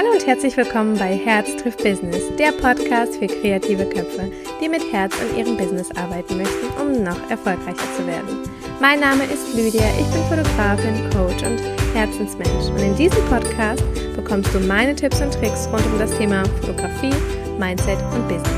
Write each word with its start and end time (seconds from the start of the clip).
Hallo 0.00 0.12
und 0.12 0.26
herzlich 0.26 0.56
willkommen 0.56 0.96
bei 0.96 1.14
Herz 1.14 1.54
trifft 1.56 1.84
Business, 1.84 2.34
der 2.38 2.52
Podcast 2.52 3.16
für 3.16 3.26
kreative 3.26 3.84
Köpfe, 3.84 4.32
die 4.58 4.66
mit 4.66 4.80
Herz 4.90 5.14
an 5.20 5.36
ihrem 5.36 5.58
Business 5.58 5.90
arbeiten 5.94 6.38
möchten, 6.38 6.68
um 6.80 7.02
noch 7.02 7.30
erfolgreicher 7.30 7.86
zu 7.98 8.06
werden. 8.06 8.48
Mein 8.80 9.00
Name 9.00 9.24
ist 9.24 9.54
Lydia, 9.54 9.84
ich 10.00 10.06
bin 10.06 10.22
Fotografin, 10.22 11.10
Coach 11.10 11.42
und 11.42 11.60
Herzensmensch 11.94 12.70
und 12.70 12.78
in 12.78 12.96
diesem 12.96 13.22
Podcast 13.26 13.84
bekommst 14.16 14.54
du 14.54 14.60
meine 14.60 14.96
Tipps 14.96 15.20
und 15.20 15.34
Tricks 15.34 15.68
rund 15.70 15.84
um 15.84 15.98
das 15.98 16.16
Thema 16.16 16.46
Fotografie, 16.62 17.12
Mindset 17.58 17.98
und 18.14 18.26
Business. 18.26 18.48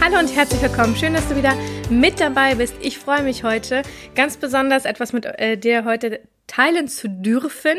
Hallo 0.00 0.20
und 0.20 0.32
herzlich 0.36 0.62
willkommen. 0.62 0.94
Schön, 0.94 1.14
dass 1.14 1.28
du 1.28 1.34
wieder 1.34 1.54
mit 1.90 2.20
dabei 2.20 2.54
bist. 2.54 2.76
Ich 2.80 3.00
freue 3.00 3.24
mich 3.24 3.42
heute 3.42 3.82
ganz 4.14 4.36
besonders 4.36 4.84
etwas 4.84 5.12
mit 5.12 5.26
äh, 5.26 5.56
dir 5.56 5.84
heute 5.84 6.20
teilen 6.46 6.86
zu 6.86 7.08
dürfen 7.08 7.76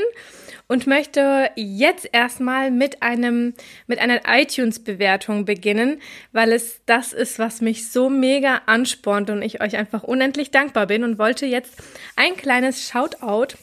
und 0.68 0.88
möchte 0.88 1.49
jetzt 1.55 2.09
erstmal 2.11 2.71
mit 2.71 3.02
einem 3.02 3.54
mit 3.87 4.00
einer 4.00 4.21
iTunes 4.28 4.83
Bewertung 4.83 5.46
beginnen, 5.46 6.01
weil 6.32 6.51
es 6.51 6.82
das 6.86 7.14
ist, 7.14 7.39
was 7.39 7.61
mich 7.61 7.89
so 7.89 8.10
mega 8.10 8.61
anspornt 8.65 9.29
und 9.29 9.41
ich 9.41 9.61
euch 9.61 9.77
einfach 9.77 10.04
unendlich 10.04 10.51
dankbar 10.51 10.88
bin 10.88 11.04
und 11.04 11.18
wollte 11.18 11.46
jetzt 11.46 11.82
ein 12.15 12.36
kleines 12.36 12.89
Shoutout 12.89 13.55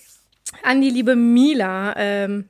an 0.63 0.81
die 0.81 0.91
liebe 0.91 1.17
Mila 1.17 1.95
ähm, 1.97 2.49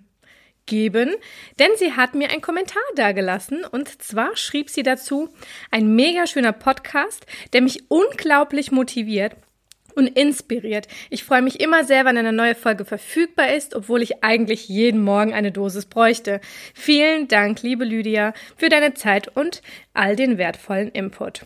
geben, 0.66 1.14
denn 1.58 1.70
sie 1.76 1.92
hat 1.92 2.14
mir 2.14 2.30
einen 2.30 2.40
Kommentar 2.40 2.82
dagelassen 2.96 3.64
und 3.64 4.02
zwar 4.02 4.36
schrieb 4.36 4.70
sie 4.70 4.82
dazu 4.82 5.28
ein 5.70 5.94
mega 5.94 6.26
schöner 6.26 6.52
Podcast, 6.52 7.26
der 7.52 7.60
mich 7.60 7.90
unglaublich 7.90 8.72
motiviert 8.72 9.36
und 9.94 10.06
inspiriert. 10.06 10.88
Ich 11.10 11.24
freue 11.24 11.42
mich 11.42 11.60
immer 11.60 11.84
sehr, 11.84 12.04
wenn 12.04 12.18
eine 12.18 12.32
neue 12.32 12.54
Folge 12.54 12.84
verfügbar 12.84 13.52
ist, 13.54 13.74
obwohl 13.74 14.02
ich 14.02 14.22
eigentlich 14.22 14.68
jeden 14.68 15.02
Morgen 15.02 15.32
eine 15.32 15.52
Dosis 15.52 15.86
bräuchte. 15.86 16.40
Vielen 16.74 17.28
Dank, 17.28 17.62
liebe 17.62 17.84
Lydia, 17.84 18.34
für 18.56 18.68
deine 18.68 18.94
Zeit 18.94 19.28
und 19.36 19.62
all 19.92 20.16
den 20.16 20.38
wertvollen 20.38 20.90
Input. 20.90 21.42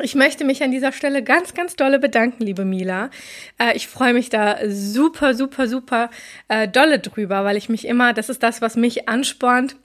Ich 0.00 0.14
möchte 0.14 0.44
mich 0.44 0.62
an 0.62 0.70
dieser 0.70 0.92
Stelle 0.92 1.22
ganz, 1.22 1.54
ganz 1.54 1.74
dolle 1.74 1.98
bedanken, 1.98 2.44
liebe 2.44 2.64
Mila. 2.64 3.10
Äh, 3.58 3.76
ich 3.76 3.88
freue 3.88 4.14
mich 4.14 4.30
da 4.30 4.58
super, 4.68 5.34
super, 5.34 5.66
super 5.66 6.10
äh, 6.48 6.68
dolle 6.68 7.00
drüber, 7.00 7.44
weil 7.44 7.56
ich 7.56 7.68
mich 7.68 7.86
immer, 7.86 8.12
das 8.12 8.28
ist 8.28 8.42
das, 8.42 8.62
was 8.62 8.76
mich 8.76 9.08
anspornt, 9.08 9.76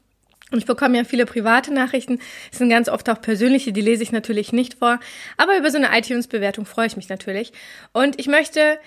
und 0.54 0.60
ich 0.60 0.66
bekomme 0.66 0.98
ja 0.98 1.04
viele 1.04 1.26
private 1.26 1.74
Nachrichten. 1.74 2.20
Es 2.52 2.60
sind 2.60 2.70
ganz 2.70 2.88
oft 2.88 3.10
auch 3.10 3.20
persönliche, 3.20 3.74
die 3.74 3.82
lese 3.82 4.04
ich 4.04 4.12
natürlich 4.12 4.54
nicht 4.54 4.76
vor. 4.76 5.00
Aber 5.36 5.58
über 5.58 5.72
so 5.72 5.78
eine 5.78 5.98
iTunes-Bewertung 5.98 6.66
freue 6.66 6.88
ich 6.88 6.96
mich 6.96 7.10
natürlich. 7.10 7.52
Und 7.92 8.20
ich 8.20 8.28
möchte 8.28 8.80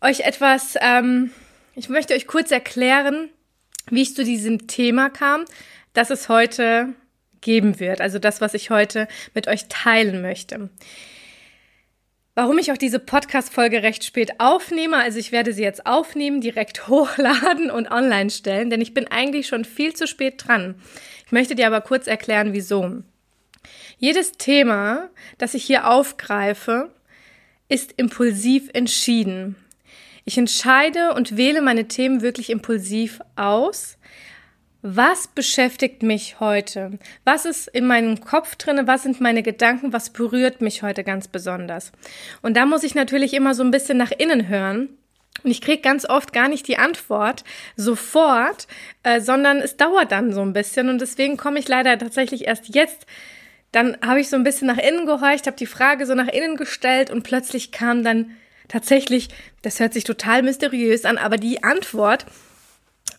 euch 0.00 0.20
etwas, 0.20 0.76
ähm, 0.80 1.32
ich 1.74 1.88
möchte 1.88 2.14
euch 2.14 2.26
kurz 2.26 2.50
erklären, 2.50 3.30
wie 3.90 4.02
ich 4.02 4.14
zu 4.14 4.24
diesem 4.24 4.68
Thema 4.68 5.10
kam, 5.10 5.44
das 5.92 6.10
es 6.10 6.28
heute 6.28 6.94
geben 7.40 7.80
wird. 7.80 8.00
Also 8.00 8.18
das, 8.18 8.40
was 8.40 8.54
ich 8.54 8.70
heute 8.70 9.08
mit 9.34 9.48
euch 9.48 9.66
teilen 9.68 10.22
möchte. 10.22 10.70
Warum 12.40 12.56
ich 12.58 12.70
auch 12.70 12.76
diese 12.76 13.00
Podcast-Folge 13.00 13.82
recht 13.82 14.04
spät 14.04 14.38
aufnehme, 14.38 14.96
also 14.98 15.18
ich 15.18 15.32
werde 15.32 15.52
sie 15.52 15.64
jetzt 15.64 15.86
aufnehmen, 15.86 16.40
direkt 16.40 16.86
hochladen 16.86 17.68
und 17.68 17.90
online 17.90 18.30
stellen, 18.30 18.70
denn 18.70 18.80
ich 18.80 18.94
bin 18.94 19.08
eigentlich 19.08 19.48
schon 19.48 19.64
viel 19.64 19.92
zu 19.94 20.06
spät 20.06 20.46
dran. 20.46 20.76
Ich 21.26 21.32
möchte 21.32 21.56
dir 21.56 21.66
aber 21.66 21.80
kurz 21.80 22.06
erklären, 22.06 22.52
wieso. 22.52 23.02
Jedes 23.98 24.34
Thema, 24.34 25.10
das 25.38 25.54
ich 25.54 25.64
hier 25.64 25.90
aufgreife, 25.90 26.92
ist 27.68 27.94
impulsiv 27.96 28.70
entschieden. 28.72 29.56
Ich 30.24 30.38
entscheide 30.38 31.14
und 31.14 31.36
wähle 31.36 31.60
meine 31.60 31.88
Themen 31.88 32.22
wirklich 32.22 32.50
impulsiv 32.50 33.18
aus 33.34 33.97
was 34.82 35.26
beschäftigt 35.26 36.02
mich 36.02 36.38
heute? 36.38 36.98
Was 37.24 37.44
ist 37.44 37.66
in 37.68 37.86
meinem 37.86 38.20
Kopf 38.20 38.54
drinne? 38.56 38.86
Was 38.86 39.02
sind 39.02 39.20
meine 39.20 39.42
Gedanken? 39.42 39.92
Was 39.92 40.10
berührt 40.10 40.60
mich 40.60 40.82
heute 40.82 41.02
ganz 41.02 41.26
besonders? 41.26 41.90
Und 42.42 42.56
da 42.56 42.64
muss 42.64 42.84
ich 42.84 42.94
natürlich 42.94 43.34
immer 43.34 43.54
so 43.54 43.64
ein 43.64 43.72
bisschen 43.72 43.98
nach 43.98 44.12
innen 44.12 44.48
hören. 44.48 44.88
Und 45.42 45.50
ich 45.50 45.60
kriege 45.60 45.82
ganz 45.82 46.08
oft 46.08 46.32
gar 46.32 46.48
nicht 46.48 46.68
die 46.68 46.78
Antwort 46.78 47.44
sofort, 47.76 48.66
äh, 49.02 49.20
sondern 49.20 49.58
es 49.58 49.76
dauert 49.76 50.12
dann 50.12 50.32
so 50.32 50.42
ein 50.42 50.52
bisschen. 50.52 50.88
Und 50.88 51.00
deswegen 51.00 51.36
komme 51.36 51.58
ich 51.58 51.68
leider 51.68 51.98
tatsächlich 51.98 52.46
erst 52.46 52.74
jetzt. 52.74 53.06
Dann 53.72 53.96
habe 54.00 54.20
ich 54.20 54.30
so 54.30 54.36
ein 54.36 54.44
bisschen 54.44 54.68
nach 54.68 54.78
innen 54.78 55.06
gehorcht, 55.06 55.46
habe 55.46 55.56
die 55.56 55.66
Frage 55.66 56.06
so 56.06 56.14
nach 56.14 56.28
innen 56.28 56.56
gestellt 56.56 57.10
und 57.10 57.22
plötzlich 57.22 57.72
kam 57.72 58.02
dann 58.02 58.30
tatsächlich, 58.68 59.28
das 59.62 59.80
hört 59.80 59.92
sich 59.92 60.04
total 60.04 60.42
mysteriös 60.42 61.04
an, 61.04 61.18
aber 61.18 61.36
die 61.36 61.62
Antwort, 61.64 62.26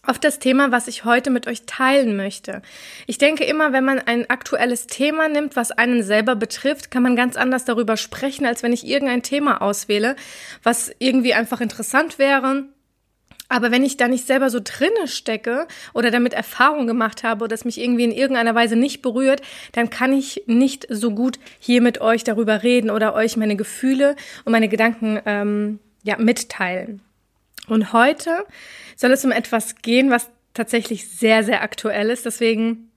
auf 0.01 0.17
das 0.17 0.39
Thema, 0.39 0.71
was 0.71 0.87
ich 0.87 1.03
heute 1.05 1.29
mit 1.29 1.47
euch 1.47 1.65
teilen 1.65 2.15
möchte. 2.15 2.61
Ich 3.05 3.17
denke 3.17 3.43
immer, 3.43 3.73
wenn 3.73 3.83
man 3.83 3.99
ein 3.99 4.29
aktuelles 4.29 4.87
Thema 4.87 5.27
nimmt, 5.27 5.55
was 5.55 5.71
einen 5.71 6.03
selber 6.03 6.35
betrifft, 6.35 6.89
kann 6.89 7.03
man 7.03 7.15
ganz 7.15 7.35
anders 7.35 7.65
darüber 7.65 7.97
sprechen, 7.97 8.45
als 8.45 8.63
wenn 8.63 8.73
ich 8.73 8.87
irgendein 8.87 9.23
Thema 9.23 9.61
auswähle, 9.61 10.15
was 10.63 10.91
irgendwie 10.99 11.33
einfach 11.33 11.61
interessant 11.61 12.17
wäre. 12.17 12.65
Aber 13.49 13.71
wenn 13.71 13.83
ich 13.83 13.97
da 13.97 14.07
nicht 14.07 14.27
selber 14.27 14.51
so 14.51 14.59
drinne 14.63 15.07
stecke 15.07 15.67
oder 15.93 16.11
damit 16.11 16.33
Erfahrung 16.33 16.85
gemacht 16.85 17.23
habe 17.23 17.43
oder 17.43 17.55
es 17.55 17.65
mich 17.65 17.79
irgendwie 17.79 18.03
in 18.03 18.11
irgendeiner 18.11 18.53
Weise 18.53 18.75
nicht 18.75 19.01
berührt, 19.01 19.41
dann 19.71 19.89
kann 19.89 20.13
ich 20.13 20.43
nicht 20.45 20.85
so 20.89 21.11
gut 21.11 21.39
hier 21.59 21.81
mit 21.81 21.99
euch 21.99 22.23
darüber 22.23 22.61
reden 22.61 22.91
oder 22.91 23.15
euch 23.15 23.37
meine 23.37 23.55
Gefühle 23.55 24.15
und 24.45 24.51
meine 24.51 24.69
Gedanken 24.69 25.19
ähm, 25.25 25.79
ja 26.03 26.17
mitteilen. 26.17 27.01
Und 27.69 27.93
heute 27.93 28.45
soll 28.95 29.11
es 29.11 29.25
um 29.25 29.31
etwas 29.31 29.75
gehen, 29.81 30.09
was 30.09 30.29
tatsächlich 30.53 31.09
sehr, 31.09 31.43
sehr 31.43 31.61
aktuell 31.61 32.09
ist. 32.09 32.25
Deswegen, 32.25 32.91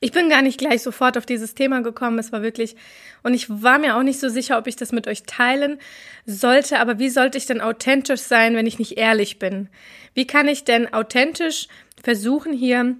ich 0.00 0.12
bin 0.12 0.28
gar 0.28 0.42
nicht 0.42 0.58
gleich 0.58 0.82
sofort 0.82 1.18
auf 1.18 1.26
dieses 1.26 1.54
Thema 1.54 1.82
gekommen. 1.82 2.18
Es 2.18 2.32
war 2.32 2.42
wirklich, 2.42 2.76
und 3.22 3.34
ich 3.34 3.48
war 3.48 3.78
mir 3.78 3.96
auch 3.96 4.02
nicht 4.02 4.20
so 4.20 4.28
sicher, 4.28 4.58
ob 4.58 4.66
ich 4.66 4.76
das 4.76 4.92
mit 4.92 5.06
euch 5.06 5.24
teilen 5.24 5.78
sollte. 6.26 6.78
Aber 6.78 6.98
wie 6.98 7.10
sollte 7.10 7.38
ich 7.38 7.46
denn 7.46 7.60
authentisch 7.60 8.20
sein, 8.20 8.54
wenn 8.54 8.66
ich 8.66 8.78
nicht 8.78 8.96
ehrlich 8.98 9.38
bin? 9.38 9.68
Wie 10.14 10.26
kann 10.26 10.48
ich 10.48 10.64
denn 10.64 10.92
authentisch 10.92 11.68
versuchen, 12.02 12.52
hier 12.52 12.96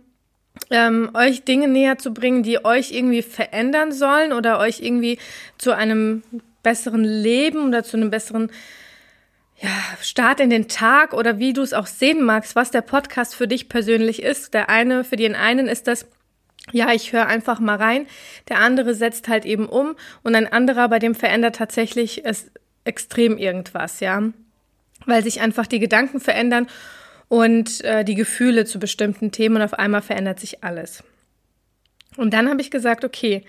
ähm, 0.71 1.11
euch 1.15 1.45
Dinge 1.45 1.69
näher 1.69 1.99
zu 1.99 2.13
bringen, 2.13 2.43
die 2.43 2.65
euch 2.65 2.93
irgendwie 2.93 3.23
verändern 3.23 3.93
sollen 3.93 4.33
oder 4.33 4.59
euch 4.59 4.81
irgendwie 4.81 5.19
zu 5.59 5.75
einem 5.75 6.23
besseren 6.63 7.05
Leben 7.05 7.69
oder 7.69 7.83
zu 7.83 7.97
einem 7.97 8.11
besseren 8.11 8.51
ja, 9.63 9.71
Start 10.01 10.41
in 10.41 10.51
den 10.51 10.67
Tag 10.69 11.15
oder 11.15 11.39
wie 11.39 11.53
du 11.53 11.63
es 11.63 11.73
auch 11.73 11.87
sehen 11.87 12.23
magst, 12.25 12.57
was 12.57 12.73
der 12.73 12.81
Podcast 12.81 13.37
für 13.37 13.47
dich 13.47 13.69
persönlich 13.69 14.23
ist. 14.23 14.55
Der 14.55 14.69
eine, 14.69 15.05
für 15.05 15.17
den 15.17 15.37
einen 15.37 15.69
ist 15.69 15.87
das, 15.87 16.07
ja, 16.73 16.93
ich 16.93 17.13
höre 17.13 17.27
einfach 17.27 17.61
mal 17.61 17.77
rein. 17.77 18.07
Der 18.49 18.59
andere 18.59 18.95
setzt 18.95 19.29
halt 19.29 19.45
eben 19.45 19.67
um 19.69 19.95
und 20.25 20.35
ein 20.35 20.53
anderer, 20.53 20.89
bei 20.89 20.99
dem 20.99 21.15
verändert 21.15 21.57
tatsächlich 21.57 22.25
es 22.25 22.51
extrem 22.85 23.39
irgendwas, 23.39 24.01
ja. 24.01 24.23
Weil 25.07 25.23
sich 25.23 25.41
einfach 25.41 25.69
die 25.69 25.79
Gedanken 25.79 26.19
verändern 26.19 26.67
und 27.29 27.85
äh, 27.85 28.05
die 28.05 28.17
Gefühle 28.17 28.65
zu 28.65 28.81
bestimmten 28.81 29.31
Themen 29.31 29.57
und 29.57 29.63
auf 29.63 29.75
einmal 29.75 30.03
verändert 30.03 30.41
sich 30.41 30.65
alles. 30.65 31.05
Und 32.17 32.35
dann 32.35 32.51
habe 32.51 32.61
ich 32.61 32.71
gesagt, 32.71 33.05
okay, 33.05 33.45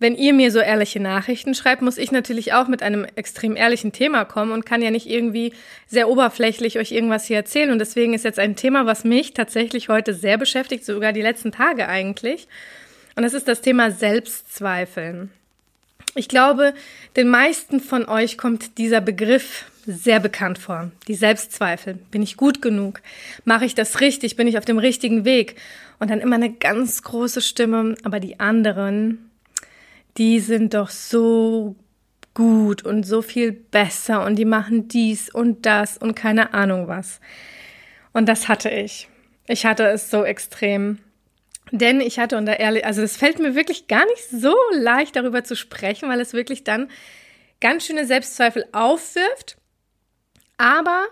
wenn 0.00 0.14
ihr 0.14 0.32
mir 0.32 0.52
so 0.52 0.60
ehrliche 0.60 1.00
Nachrichten 1.00 1.54
schreibt, 1.54 1.82
muss 1.82 1.98
ich 1.98 2.12
natürlich 2.12 2.52
auch 2.52 2.68
mit 2.68 2.82
einem 2.82 3.04
extrem 3.16 3.56
ehrlichen 3.56 3.92
Thema 3.92 4.24
kommen 4.24 4.52
und 4.52 4.64
kann 4.64 4.80
ja 4.80 4.90
nicht 4.90 5.08
irgendwie 5.08 5.52
sehr 5.88 6.08
oberflächlich 6.08 6.78
euch 6.78 6.92
irgendwas 6.92 7.26
hier 7.26 7.36
erzählen. 7.36 7.70
Und 7.70 7.80
deswegen 7.80 8.14
ist 8.14 8.24
jetzt 8.24 8.38
ein 8.38 8.54
Thema, 8.54 8.86
was 8.86 9.04
mich 9.04 9.34
tatsächlich 9.34 9.88
heute 9.88 10.14
sehr 10.14 10.38
beschäftigt, 10.38 10.84
sogar 10.84 11.12
die 11.12 11.22
letzten 11.22 11.50
Tage 11.50 11.88
eigentlich. 11.88 12.46
Und 13.16 13.24
das 13.24 13.34
ist 13.34 13.48
das 13.48 13.60
Thema 13.60 13.90
Selbstzweifeln. 13.90 15.30
Ich 16.14 16.28
glaube, 16.28 16.74
den 17.16 17.28
meisten 17.28 17.80
von 17.80 18.08
euch 18.08 18.38
kommt 18.38 18.78
dieser 18.78 19.00
Begriff 19.00 19.64
sehr 19.86 20.20
bekannt 20.20 20.58
vor. 20.58 20.90
Die 21.08 21.14
Selbstzweifel. 21.14 21.94
Bin 22.10 22.22
ich 22.22 22.36
gut 22.36 22.62
genug? 22.62 23.00
Mache 23.44 23.64
ich 23.64 23.74
das 23.74 24.00
richtig? 24.00 24.36
Bin 24.36 24.46
ich 24.46 24.58
auf 24.58 24.64
dem 24.64 24.78
richtigen 24.78 25.24
Weg? 25.24 25.56
Und 25.98 26.10
dann 26.10 26.20
immer 26.20 26.36
eine 26.36 26.52
ganz 26.52 27.02
große 27.02 27.40
Stimme, 27.40 27.96
aber 28.04 28.20
die 28.20 28.38
anderen, 28.38 29.27
die 30.18 30.40
sind 30.40 30.74
doch 30.74 30.90
so 30.90 31.76
gut 32.34 32.84
und 32.84 33.04
so 33.04 33.22
viel 33.22 33.52
besser 33.52 34.24
und 34.24 34.36
die 34.36 34.44
machen 34.44 34.88
dies 34.88 35.32
und 35.32 35.64
das 35.66 35.96
und 35.96 36.14
keine 36.14 36.54
Ahnung 36.54 36.88
was. 36.88 37.20
Und 38.12 38.28
das 38.28 38.48
hatte 38.48 38.70
ich. 38.70 39.08
Ich 39.46 39.64
hatte 39.64 39.86
es 39.86 40.10
so 40.10 40.24
extrem. 40.24 40.98
Denn 41.70 42.00
ich 42.00 42.18
hatte 42.18 42.36
unter 42.36 42.58
ehrlich, 42.58 42.84
also 42.84 43.02
es 43.02 43.16
fällt 43.16 43.38
mir 43.38 43.54
wirklich 43.54 43.88
gar 43.88 44.04
nicht 44.06 44.28
so 44.30 44.54
leicht 44.72 45.16
darüber 45.16 45.44
zu 45.44 45.54
sprechen, 45.54 46.08
weil 46.08 46.20
es 46.20 46.32
wirklich 46.32 46.64
dann 46.64 46.90
ganz 47.60 47.86
schöne 47.86 48.06
Selbstzweifel 48.06 48.66
aufwirft. 48.72 49.56
Aber 50.56 51.06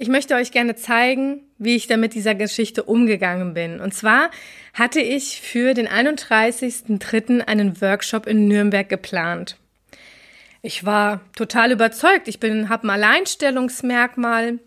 ich 0.00 0.08
möchte 0.08 0.36
euch 0.36 0.52
gerne 0.52 0.76
zeigen, 0.76 1.42
wie 1.58 1.74
ich 1.74 1.88
damit 1.88 2.14
dieser 2.14 2.36
Geschichte 2.36 2.84
umgegangen 2.84 3.52
bin. 3.52 3.80
Und 3.80 3.92
zwar 3.92 4.30
hatte 4.72 5.00
ich 5.00 5.40
für 5.40 5.74
den 5.74 5.88
31.03. 5.88 7.40
einen 7.40 7.80
Workshop 7.80 8.28
in 8.28 8.46
Nürnberg 8.46 8.88
geplant. 8.88 9.56
Ich 10.62 10.84
war 10.84 11.20
total 11.34 11.72
überzeugt. 11.72 12.28
Ich 12.28 12.38
bin, 12.38 12.68
habe 12.68 12.86
ein 12.86 12.90
Alleinstellungsmerkmal 12.90 14.60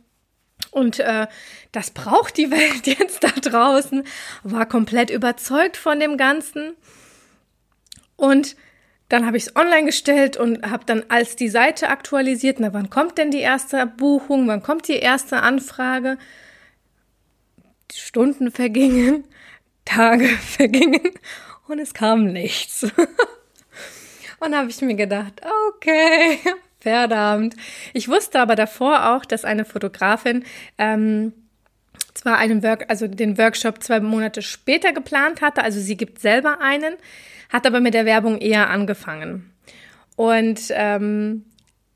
Und 0.69 0.99
äh, 0.99 1.27
das 1.71 1.91
braucht 1.91 2.35
die 2.35 2.51
Welt 2.51 2.85
jetzt 2.85 3.23
da 3.23 3.29
draußen. 3.29 4.03
War 4.43 4.65
komplett 4.65 5.09
überzeugt 5.09 5.77
von 5.77 6.01
dem 6.01 6.17
Ganzen. 6.17 6.73
Und 8.17 8.57
dann 9.11 9.25
habe 9.25 9.35
ich 9.35 9.47
es 9.47 9.55
online 9.57 9.85
gestellt 9.85 10.37
und 10.37 10.69
habe 10.69 10.85
dann 10.85 11.03
als 11.09 11.35
die 11.35 11.49
Seite 11.49 11.89
aktualisiert, 11.89 12.61
na 12.61 12.71
wann 12.71 12.89
kommt 12.89 13.17
denn 13.17 13.29
die 13.29 13.39
erste 13.39 13.85
Buchung, 13.85 14.47
wann 14.47 14.63
kommt 14.63 14.87
die 14.87 14.99
erste 14.99 15.41
Anfrage? 15.41 16.17
Stunden 17.93 18.51
vergingen, 18.51 19.25
Tage 19.85 20.29
vergingen 20.29 21.11
und 21.67 21.79
es 21.79 21.93
kam 21.93 22.31
nichts. 22.31 22.83
und 24.39 24.55
habe 24.55 24.69
ich 24.69 24.81
mir 24.81 24.95
gedacht, 24.95 25.41
okay, 25.75 26.39
verdammt. 26.79 27.57
Ich 27.91 28.07
wusste 28.07 28.39
aber 28.39 28.55
davor 28.55 29.13
auch, 29.13 29.25
dass 29.25 29.43
eine 29.43 29.65
Fotografin 29.65 30.45
ähm, 30.77 31.33
zwar 32.13 32.37
einen 32.37 32.63
Work, 32.63 32.85
also 32.89 33.07
den 33.07 33.37
Workshop 33.37 33.81
zwei 33.83 33.99
Monate 33.99 34.41
später 34.41 34.93
geplant 34.93 35.41
hatte, 35.41 35.63
also 35.63 35.79
sie 35.79 35.97
gibt 35.97 36.19
selber 36.19 36.59
einen, 36.61 36.95
hat 37.49 37.65
aber 37.65 37.79
mit 37.79 37.93
der 37.93 38.05
Werbung 38.05 38.39
eher 38.39 38.69
angefangen. 38.69 39.51
Und 40.15 40.61
ähm, 40.71 41.45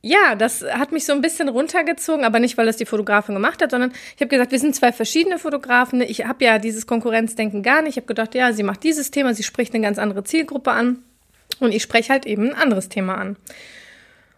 ja, 0.01 0.35
das 0.35 0.61
hat 0.61 0.91
mich 0.91 1.03
so 1.05 1.13
ein 1.13 1.21
bisschen 1.21 1.49
runtergezogen, 1.49 2.25
aber 2.25 2.39
nicht, 2.39 2.57
weil 2.57 2.67
das 2.67 2.77
die 2.77 2.85
Fotografin 2.85 3.33
gemacht 3.33 3.61
hat, 3.63 3.71
sondern 3.71 3.91
ich 4.15 4.21
habe 4.21 4.27
gesagt, 4.27 4.51
wir 4.51 4.59
sind 4.59 4.75
zwei 4.75 4.91
verschiedene 4.91 5.39
Fotografen. 5.39 5.99
Ich 6.01 6.25
habe 6.25 6.45
ja 6.45 6.59
dieses 6.59 6.85
Konkurrenzdenken 6.85 7.63
gar 7.63 7.81
nicht. 7.81 7.91
Ich 7.91 7.97
habe 7.97 8.05
gedacht, 8.05 8.35
ja, 8.35 8.53
sie 8.53 8.61
macht 8.61 8.83
dieses 8.83 9.09
Thema, 9.09 9.33
sie 9.33 9.41
spricht 9.41 9.73
eine 9.73 9.83
ganz 9.83 9.97
andere 9.97 10.23
Zielgruppe 10.23 10.71
an 10.71 10.99
und 11.59 11.73
ich 11.73 11.81
spreche 11.81 12.13
halt 12.13 12.27
eben 12.27 12.49
ein 12.49 12.55
anderes 12.55 12.87
Thema 12.87 13.15
an. 13.15 13.35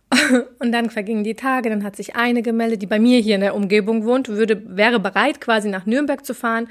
Und 0.60 0.72
dann 0.72 0.90
vergingen 0.90 1.24
die 1.24 1.36
Tage, 1.36 1.70
dann 1.70 1.84
hat 1.84 1.96
sich 1.96 2.16
eine 2.16 2.42
gemeldet, 2.42 2.82
die 2.82 2.88
bei 2.88 3.00
mir 3.00 3.20
hier 3.20 3.36
in 3.36 3.42
der 3.42 3.56
Umgebung 3.56 4.06
wohnt, 4.06 4.30
würde, 4.30 4.62
wäre 4.78 5.00
bereit, 5.00 5.42
quasi 5.42 5.70
nach 5.70 5.86
Nürnberg 5.86 6.26
zu 6.26 6.34
fahren 6.34 6.70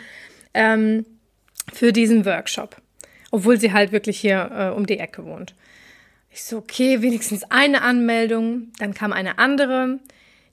ähm, 0.55 1.05
für 1.73 1.93
diesen 1.93 2.25
Workshop, 2.25 2.77
obwohl 3.31 3.61
sie 3.61 3.73
halt 3.73 3.93
wirklich 3.93 4.19
hier 4.19 4.51
äh, 4.53 4.77
um 4.77 4.87
die 4.87 4.99
Ecke 4.99 5.25
wohnt. 5.25 5.55
Ich 6.31 6.45
so, 6.45 6.59
okay, 6.59 7.01
wenigstens 7.01 7.45
eine 7.51 7.81
Anmeldung. 7.81 8.69
Dann 8.79 8.93
kam 8.93 9.13
eine 9.15 9.39
andere, 9.39 10.01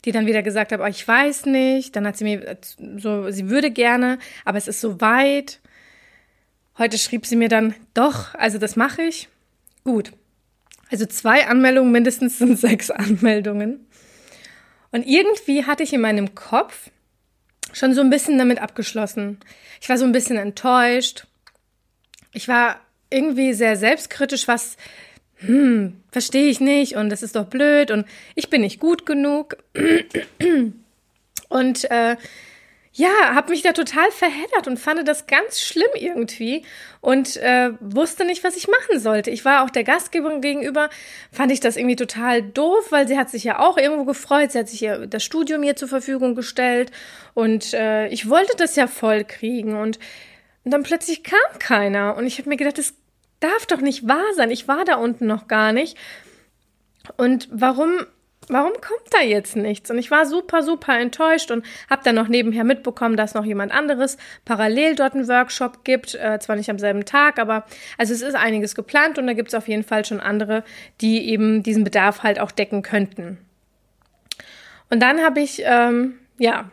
die 0.06 0.14
dann 0.14 0.26
wieder 0.26 0.42
gesagt 0.42 0.72
hat, 0.72 0.80
oh, 0.80 0.86
ich 0.86 1.06
weiß 1.06 1.46
nicht. 1.46 1.96
Dann 1.96 2.08
hat 2.08 2.16
sie 2.18 2.24
mir 2.24 2.58
so, 2.98 3.30
sie 3.32 3.50
würde 3.50 3.70
gerne, 3.70 4.18
aber 4.46 4.58
es 4.58 4.70
ist 4.70 4.80
so 4.80 5.02
weit. 5.02 5.60
Heute 6.78 6.98
schrieb 6.98 7.26
sie 7.26 7.36
mir 7.36 7.50
dann, 7.50 7.76
doch, 7.94 8.34
also 8.36 8.60
das 8.60 8.78
mache 8.78 9.02
ich. 9.04 9.28
Gut. 9.84 10.14
Also 10.94 11.08
zwei 11.08 11.48
Anmeldungen, 11.48 11.92
mindestens 11.92 12.38
sind 12.38 12.60
sechs 12.60 12.92
Anmeldungen. 12.92 13.88
Und 14.92 15.08
irgendwie 15.08 15.66
hatte 15.66 15.82
ich 15.82 15.92
in 15.92 16.02
meinem 16.02 16.36
Kopf 16.36 16.92
schon 17.72 17.96
so 17.96 18.02
ein 18.02 18.12
bisschen 18.12 18.38
damit 18.38 18.60
abgeschlossen. 18.62 19.40
Ich 19.82 19.90
war 19.90 19.98
so 19.98 20.06
ein 20.06 20.12
bisschen 20.12 20.38
enttäuscht. 20.38 21.26
Ich 22.32 22.48
war 22.48 22.80
irgendwie 23.10 23.54
sehr 23.54 23.76
selbstkritisch, 23.76 24.48
was 24.48 24.78
hm, 25.38 26.00
verstehe 26.12 26.48
ich 26.52 26.60
nicht 26.60 26.96
und 26.96 27.10
das 27.10 27.24
ist 27.24 27.36
doch 27.36 27.46
blöd 27.46 27.90
und 27.90 28.06
ich 28.36 28.52
bin 28.52 28.62
nicht 28.62 28.80
gut 28.80 29.08
genug. 29.08 29.58
Und 31.50 31.90
äh, 31.90 32.18
ja, 32.96 33.34
habe 33.34 33.52
mich 33.52 33.64
da 33.64 33.74
total 33.74 34.12
verheddert 34.12 34.68
und 34.68 34.78
fand 34.78 35.08
das 35.08 35.26
ganz 35.26 35.60
schlimm 35.60 35.90
irgendwie 35.96 36.64
und 37.02 37.38
äh, 37.38 37.72
wusste 37.80 38.24
nicht, 38.24 38.44
was 38.44 38.56
ich 38.56 38.68
machen 38.68 39.00
sollte. 39.00 39.32
Ich 39.32 39.44
war 39.46 39.64
auch 39.64 39.72
der 39.72 39.84
Gastgeberin 39.84 40.42
gegenüber, 40.42 40.90
fand 41.32 41.52
ich 41.52 41.60
das 41.60 41.76
irgendwie 41.76 41.96
total 41.96 42.44
doof, 42.44 42.92
weil 42.92 43.08
sie 43.08 43.18
hat 43.18 43.32
sich 43.32 43.44
ja 43.44 43.58
auch 43.58 43.78
irgendwo 43.78 44.06
gefreut. 44.06 44.52
Sie 44.52 44.60
hat 44.60 44.70
sich 44.70 44.82
ja 44.82 45.08
das 45.08 45.24
Studium 45.24 45.62
mir 45.62 45.76
zur 45.76 45.88
Verfügung 45.88 46.36
gestellt 46.36 46.92
und 47.34 47.74
äh, 47.74 48.08
ich 48.10 48.30
wollte 48.30 48.56
das 48.58 48.76
ja 48.76 48.86
voll 48.86 49.24
kriegen 49.24 49.76
und, 49.76 49.98
und 50.64 50.72
dann 50.72 50.84
plötzlich 50.84 51.24
kam 51.24 51.40
keiner 51.58 52.16
und 52.16 52.28
ich 52.28 52.38
habe 52.38 52.50
mir 52.50 52.58
gedacht, 52.58 52.78
das 52.78 52.94
darf 53.40 53.66
doch 53.66 53.82
nicht 53.82 54.08
wahr 54.08 54.34
sein. 54.36 54.52
Ich 54.52 54.68
war 54.68 54.86
da 54.86 54.96
unten 54.96 55.26
noch 55.26 55.48
gar 55.48 55.74
nicht. 55.74 55.98
Und 57.18 57.50
warum, 57.52 58.06
warum 58.50 58.74
kommt 58.74 59.08
da 59.12 59.22
jetzt 59.22 59.56
nichts? 59.56 59.90
Und 59.92 59.98
ich 59.98 60.12
war 60.12 60.26
super, 60.26 60.64
super 60.64 60.98
enttäuscht 61.00 61.52
und 61.52 61.66
habe 61.90 62.02
dann 62.04 62.16
noch 62.16 62.28
nebenher 62.28 62.64
mitbekommen, 62.64 63.18
dass 63.18 63.34
noch 63.34 63.46
jemand 63.46 63.72
anderes 63.72 64.18
parallel 64.46 64.96
dort 64.96 65.14
einen 65.14 65.28
Workshop 65.28 65.84
gibt. 65.84 66.16
Äh, 66.16 66.40
zwar 66.40 66.56
nicht 66.56 66.70
am 66.70 66.80
selben 66.80 67.06
Tag, 67.06 67.40
aber 67.40 67.66
also 67.98 68.14
es 68.14 68.22
ist 68.22 68.36
einiges 68.36 68.76
geplant 68.76 69.18
und 69.18 69.28
da 69.28 69.34
gibt 69.34 69.50
es 69.50 69.56
auf 69.56 69.68
jeden 69.68 69.84
Fall 69.84 70.06
schon 70.06 70.20
andere, 70.20 70.64
die 71.02 71.30
eben 71.30 71.64
diesen 71.64 71.84
Bedarf 71.84 72.24
halt 72.24 72.40
auch 72.40 72.52
decken 72.52 72.82
könnten. 72.82 73.38
Und 74.90 75.00
dann 75.00 75.22
habe 75.22 75.40
ich, 75.40 75.62
ähm, 75.66 76.16
ja, 76.38 76.70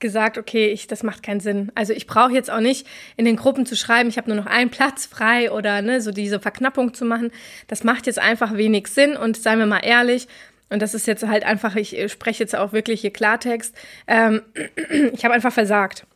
gesagt, 0.00 0.38
okay, 0.38 0.68
ich, 0.68 0.86
das 0.86 1.02
macht 1.02 1.22
keinen 1.22 1.40
Sinn. 1.40 1.72
Also 1.74 1.92
ich 1.92 2.06
brauche 2.06 2.32
jetzt 2.32 2.50
auch 2.50 2.60
nicht 2.60 2.86
in 3.16 3.24
den 3.24 3.36
Gruppen 3.36 3.66
zu 3.66 3.76
schreiben, 3.76 4.08
ich 4.08 4.16
habe 4.16 4.28
nur 4.28 4.36
noch 4.36 4.46
einen 4.46 4.70
Platz 4.70 5.06
frei 5.06 5.50
oder 5.50 5.82
ne, 5.82 6.00
so 6.00 6.12
diese 6.12 6.40
Verknappung 6.40 6.94
zu 6.94 7.04
machen. 7.04 7.32
Das 7.66 7.84
macht 7.84 8.06
jetzt 8.06 8.18
einfach 8.18 8.56
wenig 8.56 8.88
Sinn 8.88 9.16
und 9.16 9.36
seien 9.36 9.58
wir 9.58 9.66
mal 9.66 9.80
ehrlich, 9.80 10.28
und 10.70 10.82
das 10.82 10.94
ist 10.94 11.06
jetzt 11.06 11.26
halt 11.26 11.44
einfach, 11.44 11.76
ich 11.76 12.10
spreche 12.10 12.42
jetzt 12.42 12.56
auch 12.56 12.72
wirklich 12.72 13.00
hier 13.00 13.12
Klartext, 13.12 13.74
ähm, 14.06 14.42
ich 15.12 15.24
habe 15.24 15.34
einfach 15.34 15.52
versagt. 15.52 16.06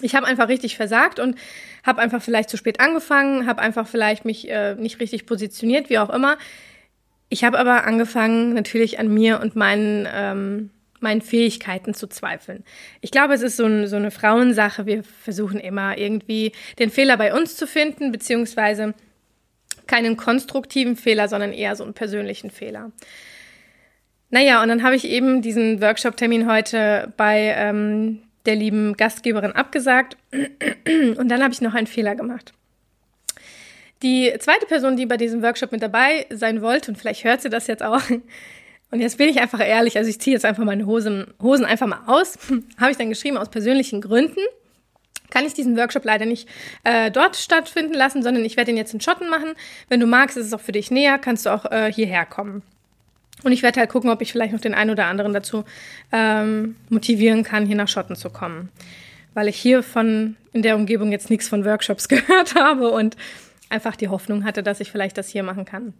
Ich 0.00 0.16
habe 0.16 0.26
einfach 0.26 0.48
richtig 0.48 0.76
versagt 0.76 1.20
und 1.20 1.36
habe 1.84 2.00
einfach 2.00 2.20
vielleicht 2.20 2.50
zu 2.50 2.56
spät 2.56 2.80
angefangen, 2.80 3.46
habe 3.46 3.62
einfach 3.62 3.86
vielleicht 3.86 4.24
mich 4.24 4.50
äh, 4.50 4.74
nicht 4.74 4.98
richtig 5.00 5.26
positioniert, 5.26 5.90
wie 5.90 5.98
auch 5.98 6.10
immer. 6.10 6.38
Ich 7.28 7.44
habe 7.44 7.58
aber 7.58 7.84
angefangen 7.84 8.52
natürlich 8.52 8.98
an 8.98 9.12
mir 9.12 9.40
und 9.40 9.54
meinen 9.54 10.08
ähm, 10.12 10.70
meinen 11.02 11.20
Fähigkeiten 11.20 11.94
zu 11.94 12.06
zweifeln. 12.06 12.64
Ich 13.00 13.10
glaube, 13.10 13.34
es 13.34 13.42
ist 13.42 13.56
so, 13.56 13.66
ein, 13.66 13.88
so 13.88 13.96
eine 13.96 14.10
Frauensache. 14.10 14.86
Wir 14.86 15.02
versuchen 15.02 15.58
immer 15.58 15.98
irgendwie 15.98 16.52
den 16.78 16.90
Fehler 16.90 17.16
bei 17.16 17.34
uns 17.34 17.56
zu 17.56 17.66
finden, 17.66 18.12
beziehungsweise 18.12 18.94
keinen 19.86 20.16
konstruktiven 20.16 20.96
Fehler, 20.96 21.28
sondern 21.28 21.52
eher 21.52 21.74
so 21.76 21.84
einen 21.84 21.94
persönlichen 21.94 22.50
Fehler. 22.50 22.92
Naja, 24.32 24.62
und 24.62 24.68
dann 24.68 24.82
habe 24.82 24.96
ich 24.96 25.04
eben 25.04 25.42
diesen 25.42 25.82
Workshop-Termin 25.82 26.50
heute 26.50 27.12
bei 27.18 27.54
ähm, 27.54 28.22
der 28.46 28.56
lieben 28.56 28.96
Gastgeberin 28.96 29.52
abgesagt 29.52 30.16
und 30.32 31.28
dann 31.28 31.42
habe 31.42 31.52
ich 31.52 31.60
noch 31.60 31.74
einen 31.74 31.86
Fehler 31.86 32.16
gemacht. 32.16 32.54
Die 34.02 34.32
zweite 34.40 34.64
Person, 34.64 34.96
die 34.96 35.04
bei 35.04 35.18
diesem 35.18 35.42
Workshop 35.42 35.70
mit 35.70 35.82
dabei 35.82 36.24
sein 36.30 36.62
wollte, 36.62 36.90
und 36.90 36.96
vielleicht 36.96 37.24
hört 37.24 37.42
sie 37.42 37.50
das 37.50 37.66
jetzt 37.66 37.82
auch, 37.82 38.00
und 38.90 39.00
jetzt 39.00 39.18
bin 39.18 39.28
ich 39.28 39.38
einfach 39.38 39.60
ehrlich, 39.60 39.98
also 39.98 40.08
ich 40.08 40.18
ziehe 40.18 40.34
jetzt 40.34 40.46
einfach 40.46 40.64
meine 40.64 40.86
Hosen, 40.86 41.34
Hosen 41.42 41.66
einfach 41.66 41.86
mal 41.86 42.04
aus. 42.06 42.38
Habe 42.80 42.90
ich 42.90 42.96
dann 42.96 43.10
geschrieben, 43.10 43.36
aus 43.36 43.50
persönlichen 43.50 44.00
Gründen 44.00 44.40
kann 45.28 45.44
ich 45.44 45.52
diesen 45.52 45.76
Workshop 45.76 46.06
leider 46.06 46.24
nicht 46.24 46.48
äh, 46.84 47.10
dort 47.10 47.36
stattfinden 47.36 47.94
lassen, 47.94 48.22
sondern 48.22 48.46
ich 48.46 48.56
werde 48.56 48.70
ihn 48.70 48.78
jetzt 48.78 48.94
in 48.94 49.00
Schotten 49.02 49.28
machen. 49.28 49.52
Wenn 49.90 50.00
du 50.00 50.06
magst, 50.06 50.38
ist 50.38 50.46
es 50.46 50.54
auch 50.54 50.60
für 50.60 50.72
dich 50.72 50.90
näher, 50.90 51.18
kannst 51.18 51.44
du 51.44 51.50
auch 51.50 51.70
äh, 51.70 51.92
hierher 51.92 52.24
kommen. 52.24 52.62
Und 53.44 53.52
ich 53.52 53.62
werde 53.62 53.80
halt 53.80 53.90
gucken, 53.90 54.10
ob 54.10 54.20
ich 54.22 54.32
vielleicht 54.32 54.52
noch 54.52 54.60
den 54.60 54.74
einen 54.74 54.90
oder 54.90 55.06
anderen 55.06 55.32
dazu 55.32 55.64
ähm, 56.12 56.76
motivieren 56.88 57.42
kann, 57.42 57.66
hier 57.66 57.76
nach 57.76 57.88
Schotten 57.88 58.16
zu 58.16 58.30
kommen. 58.30 58.70
Weil 59.34 59.48
ich 59.48 59.56
hier 59.56 59.82
von 59.82 60.36
in 60.52 60.62
der 60.62 60.76
Umgebung 60.76 61.10
jetzt 61.10 61.30
nichts 61.30 61.48
von 61.48 61.64
Workshops 61.64 62.08
gehört 62.08 62.54
habe 62.54 62.90
und 62.90 63.16
einfach 63.68 63.96
die 63.96 64.08
Hoffnung 64.08 64.44
hatte, 64.44 64.62
dass 64.62 64.80
ich 64.80 64.92
vielleicht 64.92 65.18
das 65.18 65.28
hier 65.28 65.42
machen 65.42 65.64
kann. 65.64 65.94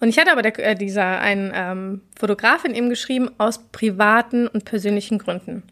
Und 0.00 0.08
ich 0.08 0.18
hatte 0.18 0.32
aber 0.32 0.42
der, 0.42 0.58
äh, 0.58 0.74
dieser 0.74 1.20
einen 1.20 1.52
ähm, 1.54 2.00
Fotografin 2.18 2.74
eben 2.74 2.88
geschrieben 2.88 3.30
aus 3.38 3.58
privaten 3.70 4.48
und 4.48 4.64
persönlichen 4.64 5.18
Gründen. 5.18 5.62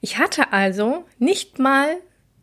Ich 0.00 0.18
hatte 0.18 0.52
also 0.52 1.04
nicht 1.18 1.58
mal 1.58 1.96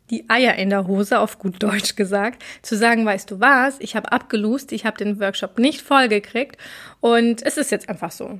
die 0.10 0.30
Eier 0.30 0.56
in 0.56 0.70
der 0.70 0.88
Hose, 0.88 1.20
auf 1.20 1.40
gut 1.40 1.62
Deutsch 1.62 1.96
gesagt, 1.96 2.44
zu 2.62 2.76
sagen, 2.76 3.06
weißt 3.06 3.32
du 3.32 3.40
was, 3.40 3.80
ich 3.80 3.96
habe 3.96 4.12
abgelust, 4.12 4.72
ich 4.72 4.86
habe 4.86 4.98
den 4.98 5.20
Workshop 5.20 5.58
nicht 5.58 5.82
vollgekriegt 5.82 6.58
und 7.00 7.42
es 7.44 7.58
ist 7.58 7.72
jetzt 7.72 7.90
einfach 7.90 8.12
so. 8.12 8.40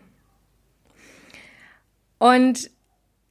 Und 2.18 2.70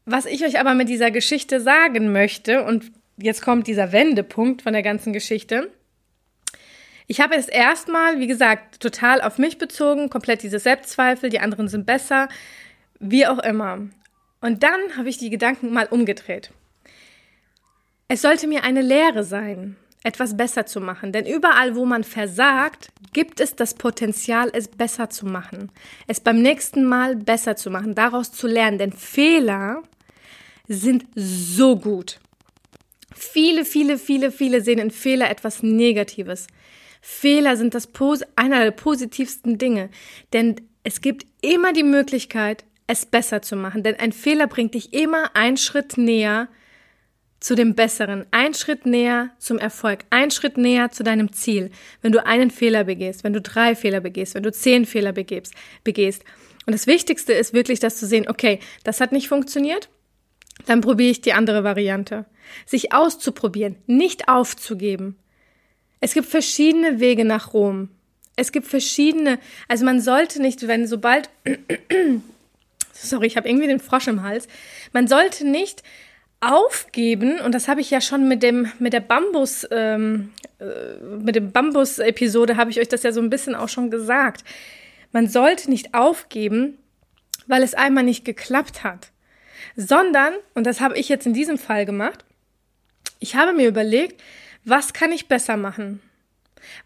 was 0.05 0.27
ich 0.27 0.45
euch 0.45 0.61
aber 0.61 0.75
mit 0.75 0.89
dieser 0.89 1.11
Geschichte 1.11 1.61
sagen 1.61 2.13
möchte, 2.13 2.65
und 2.65 2.93
jetzt 3.17 3.43
kommt 3.43 3.67
dieser 3.67 3.93
Wendepunkt 3.93 4.63
von 4.63 4.73
der 4.73 4.83
ganzen 4.83 5.13
Geschichte, 5.13 5.71
ich 7.07 7.21
habe 7.21 7.35
es 7.35 7.49
erstmal, 7.49 8.19
wie 8.19 8.27
gesagt, 8.27 8.81
total 8.81 9.21
auf 9.21 9.39
mich 9.39 9.59
bezogen, 9.59 10.09
komplett 10.11 10.43
diese 10.43 10.59
Selbstzweifel, 10.59 11.29
die 11.29 11.41
anderen 11.41 11.69
sind 11.69 11.87
besser, 11.87 12.29
wie 12.99 13.27
auch 13.27 13.39
immer. 13.39 13.89
Und 14.41 14.63
dann 14.63 14.81
habe 14.97 15.09
ich 15.09 15.19
die 15.19 15.31
Gedanken 15.31 15.73
mal 15.73 15.87
umgedreht. 15.87 16.51
Es 18.09 18.23
sollte 18.23 18.47
mir 18.47 18.65
eine 18.65 18.83
Lehre 18.83 19.25
sein, 19.25 19.77
etwas 20.03 20.37
besser 20.37 20.67
zu 20.67 20.81
machen, 20.81 21.13
denn 21.13 21.27
überall, 21.27 21.75
wo 21.75 21.87
man 21.87 22.05
versagt, 22.05 22.91
gibt 23.15 23.41
es 23.41 23.57
das 23.57 23.75
Potenzial, 23.75 24.51
es 24.53 24.69
besser 24.69 25.09
zu 25.09 25.25
machen, 25.25 25.73
es 26.07 26.21
beim 26.21 26.43
nächsten 26.43 26.85
Mal 26.85 27.17
besser 27.17 27.57
zu 27.57 27.71
machen, 27.71 27.95
daraus 27.95 28.31
zu 28.31 28.47
lernen, 28.47 28.79
denn 28.79 28.93
Fehler 28.93 29.83
sind 30.69 31.07
so 31.15 31.77
gut. 31.77 32.21
Viele, 33.15 33.65
viele, 33.65 33.97
viele, 33.97 34.31
viele 34.31 34.61
sehen 34.61 34.79
in 34.79 34.91
Fehler 34.91 35.31
etwas 35.31 35.63
Negatives. 35.63 36.47
Fehler 37.01 37.57
sind 37.57 37.75
das 37.75 37.89
einer 38.37 38.65
der 38.65 38.71
positivsten 38.73 39.57
Dinge, 39.57 39.89
denn 40.33 40.57
es 40.83 41.01
gibt 41.01 41.25
immer 41.41 41.73
die 41.73 41.83
Möglichkeit, 41.83 42.65
es 42.87 43.07
besser 43.07 43.41
zu 43.41 43.57
machen. 43.57 43.83
Denn 43.83 43.99
ein 43.99 44.13
Fehler 44.13 44.47
bringt 44.47 44.75
dich 44.75 44.93
immer 44.93 45.35
einen 45.35 45.57
Schritt 45.57 45.97
näher 45.97 46.49
zu 47.41 47.55
dem 47.55 47.75
Besseren, 47.75 48.25
einen 48.31 48.55
Schritt 48.55 48.87
näher 48.87 49.31
zum 49.39 49.59
Erfolg, 49.59 50.05
einen 50.11 50.31
Schritt 50.31 50.57
näher 50.57 50.91
zu 50.91 51.03
deinem 51.03 51.33
Ziel. 51.33 51.71
Wenn 52.01 52.13
du 52.13 52.25
einen 52.25 52.51
Fehler 52.51 52.85
begehst, 52.85 53.23
wenn 53.23 53.35
du 53.35 53.41
drei 53.41 53.75
Fehler 53.75 54.01
begehst, 54.01 54.35
wenn 54.35 54.43
du 54.43 54.53
zehn 54.53 54.87
Fehler 54.87 55.13
begehst, 55.13 55.53
begehst. 55.83 56.25
Und 56.67 56.73
das 56.73 56.87
Wichtigste 56.87 57.33
ist 57.35 57.53
wirklich, 57.53 57.81
das 57.81 57.97
zu 57.97 58.07
sehen, 58.07 58.27
okay, 58.29 58.61
das 58.83 59.01
hat 59.01 59.13
nicht 59.13 59.29
funktioniert, 59.29 59.91
dann 60.67 60.81
probiere 60.81 61.11
ich 61.11 61.21
die 61.21 61.33
andere 61.33 61.65
Variante. 61.65 62.25
Sich 62.67 62.93
auszuprobieren, 62.93 63.77
nicht 63.87 64.29
aufzugeben. 64.29 65.17
Es 66.01 66.15
gibt 66.15 66.27
verschiedene 66.27 67.01
Wege 67.01 67.25
nach 67.25 67.53
Rom. 67.53 67.91
Es 68.37 68.53
gibt 68.53 68.67
verschiedene, 68.67 69.39
also 69.69 69.85
man 69.85 70.01
sollte 70.01 70.43
nicht, 70.43 70.67
wenn 70.67 70.87
sobald, 70.87 71.31
sorry, 72.93 73.27
ich 73.27 73.37
habe 73.37 73.49
irgendwie 73.49 73.69
den 73.69 73.81
Frosch 73.81 74.09
im 74.09 74.23
Hals, 74.23 74.49
man 74.93 75.07
sollte 75.07 75.47
nicht 75.47 75.83
aufgeben, 76.53 77.41
und 77.41 77.55
das 77.55 77.69
habe 77.69 77.81
ich 77.81 77.91
ja 77.91 78.01
schon 78.01 78.29
mit 78.29 78.43
dem, 78.43 78.71
mit 78.79 78.93
der 78.93 79.01
Bambus, 79.01 79.67
ähm, 79.71 80.33
äh, 80.59 81.03
mit 81.03 81.37
dem 81.37 81.53
Bambus-Episode 81.53 82.57
habe 82.57 82.71
ich 82.71 82.81
euch 82.81 82.89
das 82.89 83.03
ja 83.03 83.13
so 83.13 83.21
ein 83.21 83.31
bisschen 83.31 83.55
auch 83.55 83.69
schon 83.69 83.91
gesagt. 83.91 84.45
Man 85.13 85.29
sollte 85.29 85.71
nicht 85.71 85.95
aufgeben, 85.95 86.79
weil 87.47 87.63
es 87.63 87.75
einmal 87.75 88.05
nicht 88.05 88.25
geklappt 88.25 88.85
hat, 88.85 89.11
sondern, 89.77 90.35
und 90.55 90.67
das 90.67 90.81
habe 90.81 90.99
ich 90.99 91.09
jetzt 91.09 91.27
in 91.27 91.35
diesem 91.35 91.59
Fall 91.59 91.87
gemacht, 91.87 92.25
ich 93.21 93.37
habe 93.37 93.53
mir 93.53 93.69
überlegt, 93.69 94.23
was 94.65 94.93
kann 94.93 95.13
ich 95.13 95.29
besser 95.29 95.57
machen? 95.57 96.01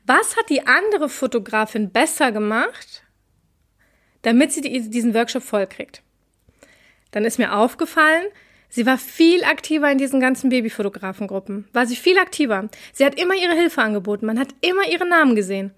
Was 0.05 0.37
hat 0.37 0.50
die 0.50 0.67
andere 0.67 1.09
Fotografin 1.09 1.91
besser 1.91 2.33
gemacht, 2.33 3.03
damit 4.23 4.53
sie 4.53 4.61
die, 4.61 4.91
diesen 4.91 5.15
Workshop 5.15 5.43
vollkriegt? 5.43 6.03
Dann 7.11 7.25
ist 7.25 7.38
mir 7.38 7.55
aufgefallen, 7.55 8.27
Sie 8.68 8.87
war 8.87 8.98
viel 8.98 9.44
aktiver 9.44 9.90
in 9.90 9.98
diesen 9.98 10.20
ganzen 10.20 10.50
Babyfotografengruppen. 10.50 11.66
War 11.72 11.87
sie 11.87 11.96
viel 11.96 12.18
aktiver. 12.18 12.68
Sie 12.92 13.04
hat 13.04 13.18
immer 13.18 13.34
ihre 13.34 13.54
Hilfe 13.54 13.82
angeboten. 13.82 14.26
Man 14.26 14.38
hat 14.38 14.48
immer 14.60 14.87
ihren 14.88 15.08
Namen 15.08 15.34
gesehen. 15.34 15.72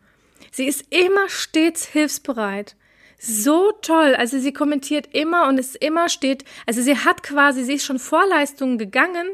Sie 0.50 0.66
ist 0.66 0.85
immer 0.90 1.28
stets 1.28 1.87
hilfsbereit. 1.87 2.75
So 3.18 3.73
toll. 3.82 4.14
Also 4.16 4.38
sie 4.38 4.52
kommentiert 4.52 5.09
immer 5.12 5.47
und 5.47 5.59
ist 5.59 5.76
immer 5.76 6.09
steht. 6.09 6.44
Also 6.66 6.82
sie 6.82 6.97
hat 6.97 7.23
quasi, 7.23 7.64
sie 7.64 7.75
ist 7.75 7.85
schon 7.85 7.99
Vorleistungen 7.99 8.78
gegangen, 8.78 9.28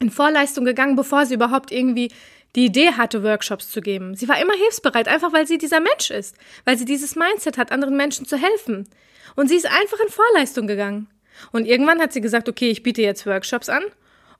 in 0.00 0.10
Vorleistung 0.10 0.64
gegangen, 0.64 0.96
bevor 0.96 1.26
sie 1.26 1.34
überhaupt 1.34 1.70
irgendwie 1.70 2.10
die 2.56 2.66
Idee 2.66 2.92
hatte, 2.92 3.22
Workshops 3.22 3.70
zu 3.70 3.80
geben. 3.80 4.14
Sie 4.14 4.28
war 4.28 4.40
immer 4.40 4.54
hilfsbereit, 4.54 5.08
einfach 5.08 5.32
weil 5.32 5.46
sie 5.46 5.58
dieser 5.58 5.80
Mensch 5.80 6.10
ist, 6.10 6.36
weil 6.64 6.78
sie 6.78 6.84
dieses 6.84 7.16
Mindset 7.16 7.58
hat, 7.58 7.72
anderen 7.72 7.96
Menschen 7.96 8.26
zu 8.26 8.36
helfen. 8.36 8.88
Und 9.34 9.48
sie 9.48 9.56
ist 9.56 9.66
einfach 9.66 9.98
in 9.98 10.10
Vorleistung 10.10 10.66
gegangen. 10.66 11.08
Und 11.52 11.66
irgendwann 11.66 12.00
hat 12.00 12.12
sie 12.12 12.20
gesagt, 12.20 12.48
okay, 12.48 12.70
ich 12.70 12.82
biete 12.82 13.02
jetzt 13.02 13.26
Workshops 13.26 13.68
an. 13.68 13.82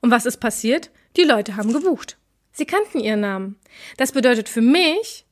Und 0.01 0.11
was 0.11 0.25
ist 0.25 0.37
passiert? 0.37 0.91
Die 1.17 1.23
Leute 1.23 1.55
haben 1.55 1.73
gebucht. 1.73 2.17
Sie 2.51 2.65
kannten 2.65 2.99
ihren 2.99 3.21
Namen. 3.21 3.59
Das 3.97 4.13
bedeutet 4.13 4.47
für 4.47 4.61
mich, 4.61 5.25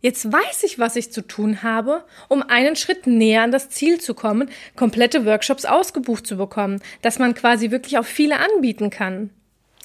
jetzt 0.00 0.30
weiß 0.30 0.62
ich, 0.64 0.78
was 0.78 0.96
ich 0.96 1.12
zu 1.12 1.26
tun 1.26 1.62
habe, 1.62 2.04
um 2.28 2.42
einen 2.42 2.76
Schritt 2.76 3.06
näher 3.06 3.42
an 3.42 3.50
das 3.50 3.68
Ziel 3.68 4.00
zu 4.00 4.14
kommen, 4.14 4.50
komplette 4.76 5.24
Workshops 5.24 5.64
ausgebucht 5.64 6.26
zu 6.26 6.36
bekommen, 6.36 6.80
dass 7.02 7.18
man 7.18 7.34
quasi 7.34 7.70
wirklich 7.70 7.98
auch 7.98 8.04
viele 8.04 8.38
anbieten 8.38 8.90
kann. 8.90 9.30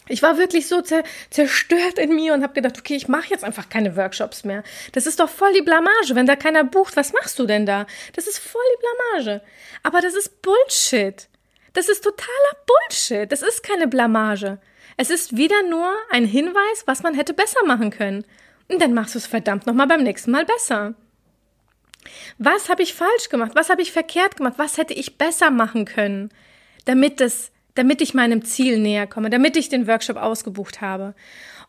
Ich 0.08 0.22
war 0.22 0.38
wirklich 0.38 0.68
so 0.68 0.82
zer 0.82 1.04
zerstört 1.30 1.98
in 1.98 2.14
mir 2.14 2.34
und 2.34 2.44
habe 2.44 2.54
gedacht, 2.54 2.78
okay, 2.78 2.96
ich 2.96 3.08
mache 3.08 3.30
jetzt 3.30 3.44
einfach 3.44 3.70
keine 3.70 3.96
Workshops 3.96 4.44
mehr. 4.44 4.64
Das 4.92 5.06
ist 5.06 5.20
doch 5.20 5.30
voll 5.30 5.54
die 5.54 5.62
Blamage. 5.62 6.14
Wenn 6.14 6.26
da 6.26 6.36
keiner 6.36 6.64
bucht, 6.64 6.98
was 6.98 7.14
machst 7.14 7.40
du 7.40 7.46
denn 7.46 7.66
da? 7.66 7.86
Das 8.16 8.28
ist 8.28 8.40
voll 8.40 8.62
die 8.76 8.82
Blamage. 8.82 9.42
Aber 9.84 10.02
das 10.02 10.16
ist 10.16 10.42
Bullshit. 10.42 11.28
Das 11.74 11.90
ist 11.90 12.04
totaler 12.04 12.58
Bullshit. 12.66 13.32
Das 13.32 13.42
ist 13.42 13.64
keine 13.64 13.88
Blamage. 13.88 14.60
Es 14.98 15.10
ist 15.10 15.38
wieder 15.38 15.64
nur 15.70 15.92
ein 16.12 16.26
Hinweis, 16.26 16.84
was 16.86 17.02
man 17.02 17.16
hätte 17.16 17.34
besser 17.34 17.66
machen 17.66 17.90
können. 17.90 18.26
Und 18.68 18.82
dann 18.82 18.94
machst 18.94 19.16
du 19.16 19.20
es 19.20 19.28
verdammt 19.28 19.66
nochmal 19.66 19.88
beim 19.88 20.04
nächsten 20.04 20.32
Mal 20.32 20.46
besser. 20.46 20.94
Was 22.38 22.70
habe 22.70 22.84
ich 22.84 22.94
falsch 22.94 23.30
gemacht? 23.30 23.52
Was 23.56 23.70
habe 23.70 23.82
ich 23.82 23.92
verkehrt 23.92 24.36
gemacht? 24.38 24.56
Was 24.58 24.78
hätte 24.78 24.94
ich 24.94 25.18
besser 25.18 25.50
machen 25.50 25.86
können, 25.86 26.30
damit 26.86 27.22
es, 27.22 27.52
damit 27.76 28.02
ich 28.02 28.14
meinem 28.14 28.44
Ziel 28.44 28.80
näher 28.80 29.08
komme, 29.08 29.30
damit 29.30 29.58
ich 29.58 29.70
den 29.70 29.88
Workshop 29.88 30.18
ausgebucht 30.18 30.82
habe? 30.82 31.16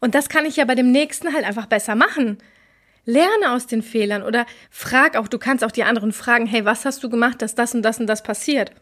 Und 0.00 0.14
das 0.14 0.28
kann 0.28 0.46
ich 0.46 0.56
ja 0.56 0.64
bei 0.64 0.74
dem 0.74 0.90
nächsten 0.90 1.32
halt 1.32 1.44
einfach 1.44 1.66
besser 1.66 1.94
machen. 1.94 2.38
Lerne 3.06 3.52
aus 3.52 3.66
den 3.66 3.82
Fehlern 3.82 4.22
oder 4.22 4.46
frag 4.70 5.16
auch, 5.16 5.28
du 5.28 5.38
kannst 5.38 5.64
auch 5.64 5.70
die 5.70 5.84
anderen 5.84 6.12
fragen, 6.12 6.46
hey, 6.46 6.64
was 6.64 6.84
hast 6.84 7.02
du 7.02 7.10
gemacht, 7.10 7.42
dass 7.42 7.54
das 7.54 7.74
und 7.74 7.82
das 7.82 8.00
und 8.00 8.06
das 8.06 8.22
passiert? 8.22 8.72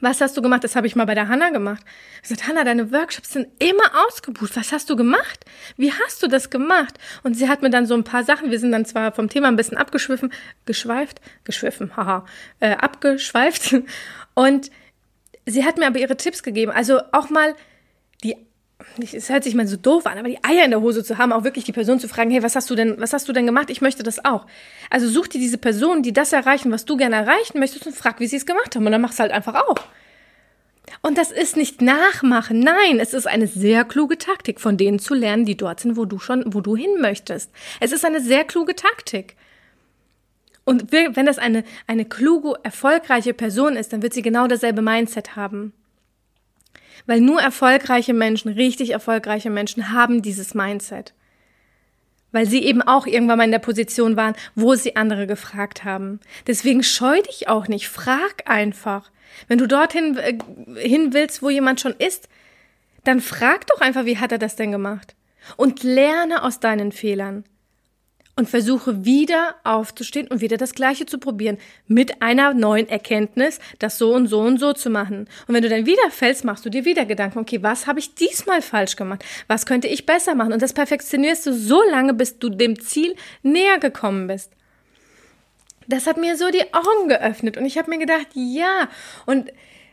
Was 0.00 0.20
hast 0.20 0.36
du 0.36 0.42
gemacht? 0.42 0.62
Das 0.62 0.76
habe 0.76 0.86
ich 0.86 0.94
mal 0.94 1.06
bei 1.06 1.14
der 1.14 1.28
Hanna 1.28 1.50
gemacht. 1.50 1.82
Ich 2.16 2.28
gesagt, 2.28 2.46
Hanna, 2.46 2.64
deine 2.64 2.92
Workshops 2.92 3.32
sind 3.32 3.48
immer 3.58 4.06
ausgebucht. 4.06 4.56
Was 4.56 4.72
hast 4.72 4.88
du 4.90 4.96
gemacht? 4.96 5.44
Wie 5.76 5.92
hast 5.92 6.22
du 6.22 6.28
das 6.28 6.50
gemacht? 6.50 6.98
Und 7.22 7.34
sie 7.34 7.48
hat 7.48 7.62
mir 7.62 7.70
dann 7.70 7.86
so 7.86 7.94
ein 7.94 8.04
paar 8.04 8.22
Sachen, 8.22 8.50
wir 8.50 8.60
sind 8.60 8.72
dann 8.72 8.84
zwar 8.84 9.12
vom 9.12 9.28
Thema 9.28 9.48
ein 9.48 9.56
bisschen 9.56 9.76
abgeschwiffen, 9.76 10.32
geschweift, 10.66 11.20
geschwiffen, 11.44 11.96
haha, 11.96 12.24
äh, 12.60 12.76
abgeschweift. 12.76 13.76
Und 14.34 14.70
sie 15.50 15.64
hat 15.64 15.78
mir 15.78 15.86
aber 15.86 15.98
ihre 15.98 16.16
Tipps 16.16 16.42
gegeben. 16.42 16.72
Also 16.72 17.00
auch 17.12 17.30
mal 17.30 17.54
die 18.22 18.36
es 19.00 19.28
hört 19.28 19.42
sich 19.42 19.54
mal 19.54 19.66
so 19.66 19.76
doof 19.76 20.06
an, 20.06 20.18
aber 20.18 20.28
die 20.28 20.42
Eier 20.44 20.64
in 20.64 20.70
der 20.70 20.80
Hose 20.80 21.02
zu 21.02 21.18
haben, 21.18 21.32
auch 21.32 21.44
wirklich 21.44 21.64
die 21.64 21.72
Person 21.72 21.98
zu 21.98 22.08
fragen, 22.08 22.30
hey, 22.30 22.42
was 22.42 22.54
hast 22.54 22.70
du 22.70 22.76
denn, 22.76 23.00
was 23.00 23.12
hast 23.12 23.28
du 23.28 23.32
denn 23.32 23.44
gemacht? 23.44 23.70
Ich 23.70 23.80
möchte 23.80 24.02
das 24.04 24.24
auch. 24.24 24.46
Also 24.88 25.08
such 25.08 25.26
dir 25.26 25.40
diese 25.40 25.58
Personen, 25.58 26.02
die 26.02 26.12
das 26.12 26.32
erreichen, 26.32 26.70
was 26.70 26.84
du 26.84 26.96
gerne 26.96 27.16
erreichen 27.16 27.58
möchtest 27.58 27.86
und 27.86 27.96
frag, 27.96 28.20
wie 28.20 28.28
sie 28.28 28.36
es 28.36 28.46
gemacht 28.46 28.76
haben 28.76 28.86
und 28.86 28.92
dann 28.92 29.00
machst 29.00 29.18
du 29.18 29.22
halt 29.22 29.32
einfach 29.32 29.56
auch. 29.56 29.78
Und 31.02 31.18
das 31.18 31.32
ist 31.32 31.56
nicht 31.56 31.82
nachmachen, 31.82 32.60
nein, 32.60 32.98
es 32.98 33.14
ist 33.14 33.26
eine 33.26 33.46
sehr 33.46 33.84
kluge 33.84 34.16
Taktik, 34.16 34.60
von 34.60 34.76
denen 34.76 34.98
zu 34.98 35.14
lernen, 35.14 35.44
die 35.44 35.56
dort 35.56 35.80
sind, 35.80 35.96
wo 35.96 36.04
du 36.04 36.18
schon, 36.18 36.44
wo 36.54 36.60
du 36.60 36.76
hin 36.76 37.00
möchtest. 37.00 37.50
Es 37.80 37.92
ist 37.92 38.04
eine 38.04 38.20
sehr 38.20 38.44
kluge 38.44 38.74
Taktik. 38.74 39.36
Und 40.68 40.92
wenn 40.92 41.24
das 41.24 41.38
eine, 41.38 41.64
eine 41.86 42.04
kluge, 42.04 42.52
erfolgreiche 42.62 43.32
Person 43.32 43.74
ist, 43.74 43.94
dann 43.94 44.02
wird 44.02 44.12
sie 44.12 44.20
genau 44.20 44.46
dasselbe 44.46 44.82
Mindset 44.82 45.34
haben. 45.34 45.72
Weil 47.06 47.22
nur 47.22 47.40
erfolgreiche 47.40 48.12
Menschen, 48.12 48.52
richtig 48.52 48.90
erfolgreiche 48.90 49.48
Menschen 49.48 49.92
haben 49.92 50.20
dieses 50.20 50.52
Mindset. 50.52 51.14
Weil 52.32 52.46
sie 52.46 52.62
eben 52.62 52.82
auch 52.82 53.06
irgendwann 53.06 53.38
mal 53.38 53.44
in 53.44 53.50
der 53.50 53.60
Position 53.60 54.18
waren, 54.18 54.34
wo 54.56 54.74
sie 54.74 54.94
andere 54.94 55.26
gefragt 55.26 55.84
haben. 55.84 56.20
Deswegen 56.46 56.82
scheu 56.82 57.22
dich 57.22 57.48
auch 57.48 57.66
nicht, 57.66 57.88
frag 57.88 58.42
einfach. 58.44 59.10
Wenn 59.46 59.56
du 59.56 59.66
dorthin 59.66 60.18
äh, 60.18 60.36
hin 60.86 61.14
willst, 61.14 61.42
wo 61.42 61.48
jemand 61.48 61.80
schon 61.80 61.94
ist, 61.94 62.28
dann 63.04 63.22
frag 63.22 63.66
doch 63.68 63.80
einfach, 63.80 64.04
wie 64.04 64.18
hat 64.18 64.32
er 64.32 64.38
das 64.38 64.56
denn 64.56 64.70
gemacht? 64.70 65.14
Und 65.56 65.82
lerne 65.82 66.42
aus 66.42 66.60
deinen 66.60 66.92
Fehlern 66.92 67.44
und 68.38 68.48
versuche 68.48 69.04
wieder 69.04 69.56
aufzustehen 69.64 70.28
und 70.28 70.40
wieder 70.40 70.56
das 70.56 70.72
Gleiche 70.72 71.06
zu 71.06 71.18
probieren. 71.18 71.58
Mit 71.88 72.22
einer 72.22 72.54
neuen 72.54 72.88
Erkenntnis, 72.88 73.58
das 73.80 73.98
so 73.98 74.14
und 74.14 74.28
so 74.28 74.38
und 74.38 74.60
so 74.60 74.72
zu 74.72 74.90
machen. 74.90 75.28
Und 75.48 75.54
wenn 75.54 75.62
du 75.62 75.68
dann 75.68 75.86
wieder 75.86 76.08
fällst, 76.10 76.44
machst 76.44 76.64
du 76.64 76.70
dir 76.70 76.84
wieder 76.84 77.04
Gedanken, 77.04 77.40
okay, 77.40 77.64
was 77.64 77.88
habe 77.88 77.98
ich 77.98 78.14
diesmal 78.14 78.62
falsch 78.62 78.94
gemacht? 78.94 79.24
Was 79.48 79.66
könnte 79.66 79.88
ich 79.88 80.06
besser 80.06 80.36
machen? 80.36 80.52
Und 80.52 80.62
das 80.62 80.72
perfektionierst 80.72 81.46
du 81.46 81.52
so 81.52 81.82
lange, 81.90 82.14
bis 82.14 82.38
du 82.38 82.48
dem 82.48 82.78
Ziel 82.78 83.16
näher 83.42 83.78
gekommen 83.80 84.28
bist. 84.28 84.52
Das 85.88 86.06
hat 86.06 86.16
mir 86.16 86.36
so 86.36 86.48
die 86.50 86.72
Augen 86.72 87.08
geöffnet 87.08 87.56
und 87.56 87.66
ich 87.66 87.76
habe 87.76 87.90
mir 87.90 87.98
gedacht, 87.98 88.28
ja. 88.34 88.88
Und 89.26 89.50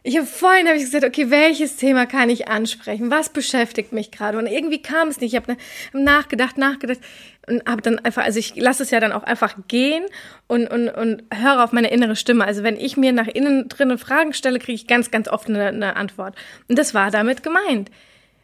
ich 0.08 0.18
habe 0.18 0.28
vorhin 0.28 0.68
habe 0.68 0.78
ich 0.78 0.84
gesagt, 0.84 1.04
okay, 1.04 1.32
welches 1.32 1.78
Thema 1.78 2.06
kann 2.06 2.30
ich 2.30 2.48
ansprechen? 2.48 3.10
Was 3.10 3.30
beschäftigt 3.30 3.92
mich 3.92 4.12
gerade? 4.12 4.38
Und 4.38 4.46
irgendwie 4.46 4.80
kam 4.80 5.08
es 5.08 5.20
nicht. 5.20 5.34
Ich 5.34 5.36
habe 5.36 5.58
nachgedacht, 5.94 6.60
nachgedacht 6.60 7.00
und 7.48 7.68
habe 7.68 7.82
dann 7.82 8.00
einfach, 8.00 8.24
also 8.24 8.40
ich 8.40 8.56
lasse 8.56 8.84
es 8.84 8.92
ja 8.92 9.00
dann 9.00 9.12
auch 9.12 9.24
einfach 9.24 9.56
gehen 9.68 10.06
und, 10.48 10.68
und, 10.68 10.90
und 10.90 11.24
höre 11.34 11.64
auf 11.64 11.72
meine 11.72 11.92
innere 11.92 12.16
Stimme. 12.16 12.46
Also 12.46 12.64
wenn 12.64 12.78
ich 12.78 12.98
mir 12.98 13.12
nach 13.12 13.28
innen 13.28 13.70
drinnen 13.70 13.98
Fragen 13.98 14.34
stelle, 14.34 14.60
kriege 14.60 14.76
ich 14.76 14.88
ganz, 14.88 15.12
ganz 15.12 15.28
oft 15.28 15.48
eine, 15.48 15.68
eine 15.68 15.96
Antwort. 15.96 16.36
Und 16.68 16.78
das 16.80 16.94
war 16.94 17.12
damit 17.12 17.44
gemeint. 17.44 17.92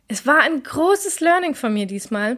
Es 0.08 0.26
war 0.28 0.42
ein 0.42 0.62
großes 0.62 1.20
Learning 1.20 1.56
von 1.56 1.74
mir 1.74 1.86
diesmal, 1.86 2.38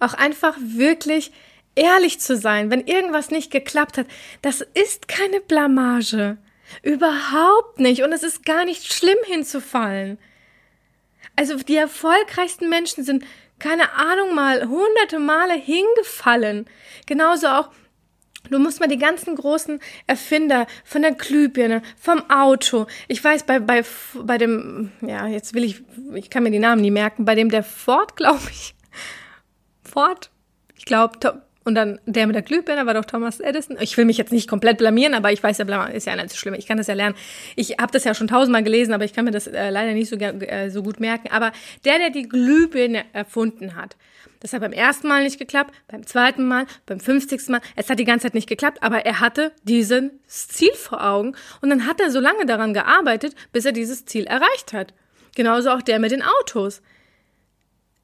auch 0.00 0.14
einfach 0.14 0.56
wirklich 0.60 1.32
ehrlich 1.74 2.18
zu 2.20 2.36
sein, 2.36 2.70
wenn 2.70 2.86
irgendwas 2.86 3.30
nicht 3.30 3.50
geklappt 3.50 3.98
hat. 3.98 4.06
Das 4.42 4.60
ist 4.60 5.08
keine 5.08 5.40
Blamage. 5.40 6.38
Überhaupt 6.82 7.78
nicht. 7.78 8.02
Und 8.02 8.12
es 8.12 8.22
ist 8.22 8.44
gar 8.44 8.64
nicht 8.64 8.92
schlimm 8.92 9.18
hinzufallen. 9.26 10.18
Also 11.36 11.56
die 11.56 11.76
erfolgreichsten 11.76 12.68
Menschen 12.68 13.04
sind, 13.04 13.24
keine 13.58 13.92
Ahnung 13.92 14.34
mal, 14.34 14.68
hunderte 14.68 15.18
Male 15.18 15.54
hingefallen. 15.54 16.66
Genauso 17.06 17.48
auch 17.48 17.70
Du 18.50 18.58
musst 18.58 18.80
mal 18.80 18.86
die 18.86 18.98
ganzen 18.98 19.36
großen 19.36 19.80
Erfinder 20.06 20.66
von 20.84 21.02
der 21.02 21.12
Glühbirne, 21.12 21.82
vom 22.00 22.30
Auto. 22.30 22.86
Ich 23.06 23.22
weiß, 23.22 23.44
bei, 23.44 23.58
bei, 23.58 23.84
bei 24.14 24.38
dem, 24.38 24.90
ja, 25.02 25.26
jetzt 25.26 25.54
will 25.54 25.64
ich, 25.64 25.82
ich 26.14 26.30
kann 26.30 26.44
mir 26.44 26.50
die 26.50 26.58
Namen 26.58 26.80
nie 26.80 26.90
merken, 26.90 27.24
bei 27.24 27.34
dem 27.34 27.50
der 27.50 27.62
Ford, 27.62 28.16
glaube 28.16 28.48
ich, 28.50 28.74
Ford, 29.82 30.30
ich 30.76 30.84
glaube, 30.84 31.42
Und 31.68 31.74
dann 31.74 32.00
der 32.06 32.26
mit 32.26 32.34
der 32.34 32.40
Glühbirne 32.40 32.86
war 32.86 32.94
doch 32.94 33.04
Thomas 33.04 33.40
Edison. 33.40 33.76
Ich 33.78 33.94
will 33.98 34.06
mich 34.06 34.16
jetzt 34.16 34.32
nicht 34.32 34.48
komplett 34.48 34.78
blamieren, 34.78 35.12
aber 35.12 35.32
ich 35.32 35.42
weiß 35.42 35.58
ja, 35.58 35.84
ist 35.84 36.06
ja 36.06 36.16
nicht 36.16 36.30
so 36.30 36.36
schlimm. 36.38 36.54
Ich 36.54 36.66
kann 36.66 36.78
das 36.78 36.86
ja 36.86 36.94
lernen. 36.94 37.14
Ich 37.56 37.72
habe 37.78 37.92
das 37.92 38.04
ja 38.04 38.14
schon 38.14 38.26
tausendmal 38.26 38.62
gelesen, 38.62 38.94
aber 38.94 39.04
ich 39.04 39.12
kann 39.12 39.26
mir 39.26 39.32
das 39.32 39.46
äh, 39.46 39.68
leider 39.68 39.92
nicht 39.92 40.08
so, 40.08 40.16
äh, 40.16 40.70
so 40.70 40.82
gut 40.82 40.98
merken. 40.98 41.28
Aber 41.30 41.52
der, 41.84 41.98
der 41.98 42.08
die 42.08 42.26
Glühbirne 42.26 43.04
erfunden 43.12 43.76
hat, 43.76 43.98
das 44.40 44.54
hat 44.54 44.62
beim 44.62 44.72
ersten 44.72 45.08
Mal 45.08 45.24
nicht 45.24 45.38
geklappt, 45.38 45.74
beim 45.88 46.06
zweiten 46.06 46.48
Mal, 46.48 46.64
beim 46.86 47.00
fünfzigsten 47.00 47.52
Mal. 47.52 47.60
Es 47.76 47.90
hat 47.90 47.98
die 47.98 48.06
ganze 48.06 48.28
Zeit 48.28 48.34
nicht 48.34 48.48
geklappt, 48.48 48.82
aber 48.82 49.04
er 49.04 49.20
hatte 49.20 49.52
dieses 49.64 50.04
Ziel 50.26 50.72
vor 50.72 51.04
Augen 51.04 51.36
und 51.60 51.68
dann 51.68 51.86
hat 51.86 52.00
er 52.00 52.10
so 52.10 52.18
lange 52.18 52.46
daran 52.46 52.72
gearbeitet, 52.72 53.34
bis 53.52 53.66
er 53.66 53.72
dieses 53.72 54.06
Ziel 54.06 54.24
erreicht 54.24 54.72
hat. 54.72 54.94
Genauso 55.36 55.68
auch 55.68 55.82
der 55.82 55.98
mit 55.98 56.12
den 56.12 56.22
Autos. 56.22 56.80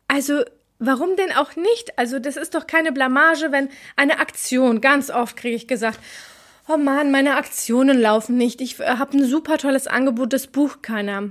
Also, 0.06 0.42
warum 0.86 1.16
denn 1.16 1.32
auch 1.32 1.56
nicht? 1.56 1.98
Also, 1.98 2.18
das 2.18 2.36
ist 2.36 2.54
doch 2.54 2.66
keine 2.66 2.92
Blamage, 2.92 3.50
wenn 3.50 3.68
eine 3.96 4.20
Aktion, 4.20 4.80
ganz 4.80 5.10
oft 5.10 5.36
kriege 5.36 5.56
ich 5.56 5.68
gesagt, 5.68 5.98
oh 6.68 6.76
Mann, 6.76 7.10
meine 7.10 7.36
Aktionen 7.36 8.00
laufen 8.00 8.36
nicht, 8.36 8.60
ich 8.60 8.80
äh, 8.80 8.96
habe 8.98 9.16
ein 9.16 9.24
super 9.24 9.58
tolles 9.58 9.86
Angebot, 9.86 10.32
das 10.32 10.46
bucht 10.46 10.82
keiner. 10.82 11.30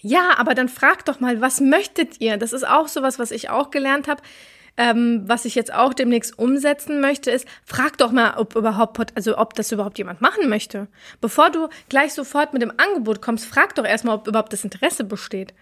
Ja, 0.00 0.34
aber 0.38 0.54
dann 0.54 0.68
fragt 0.68 1.08
doch 1.08 1.20
mal, 1.20 1.40
was 1.40 1.60
möchtet 1.60 2.20
ihr? 2.20 2.36
Das 2.36 2.52
ist 2.52 2.66
auch 2.66 2.88
sowas, 2.88 3.18
was 3.18 3.30
ich 3.30 3.50
auch 3.50 3.70
gelernt 3.70 4.08
habe. 4.08 4.22
Ähm, 4.76 5.24
was 5.26 5.44
ich 5.44 5.56
jetzt 5.56 5.74
auch 5.74 5.92
demnächst 5.92 6.38
umsetzen 6.38 7.00
möchte, 7.00 7.32
ist, 7.32 7.48
frag 7.64 7.98
doch 7.98 8.12
mal, 8.12 8.34
ob 8.36 8.54
überhaupt, 8.54 9.16
also 9.16 9.36
ob 9.36 9.54
das 9.54 9.72
überhaupt 9.72 9.98
jemand 9.98 10.20
machen 10.20 10.48
möchte. 10.48 10.86
Bevor 11.20 11.50
du 11.50 11.68
gleich 11.88 12.14
sofort 12.14 12.52
mit 12.52 12.62
dem 12.62 12.72
Angebot 12.76 13.20
kommst, 13.20 13.44
frag 13.44 13.74
doch 13.74 13.84
erstmal, 13.84 14.14
ob 14.14 14.28
überhaupt 14.28 14.52
das 14.52 14.62
Interesse 14.62 15.02
besteht. 15.02 15.52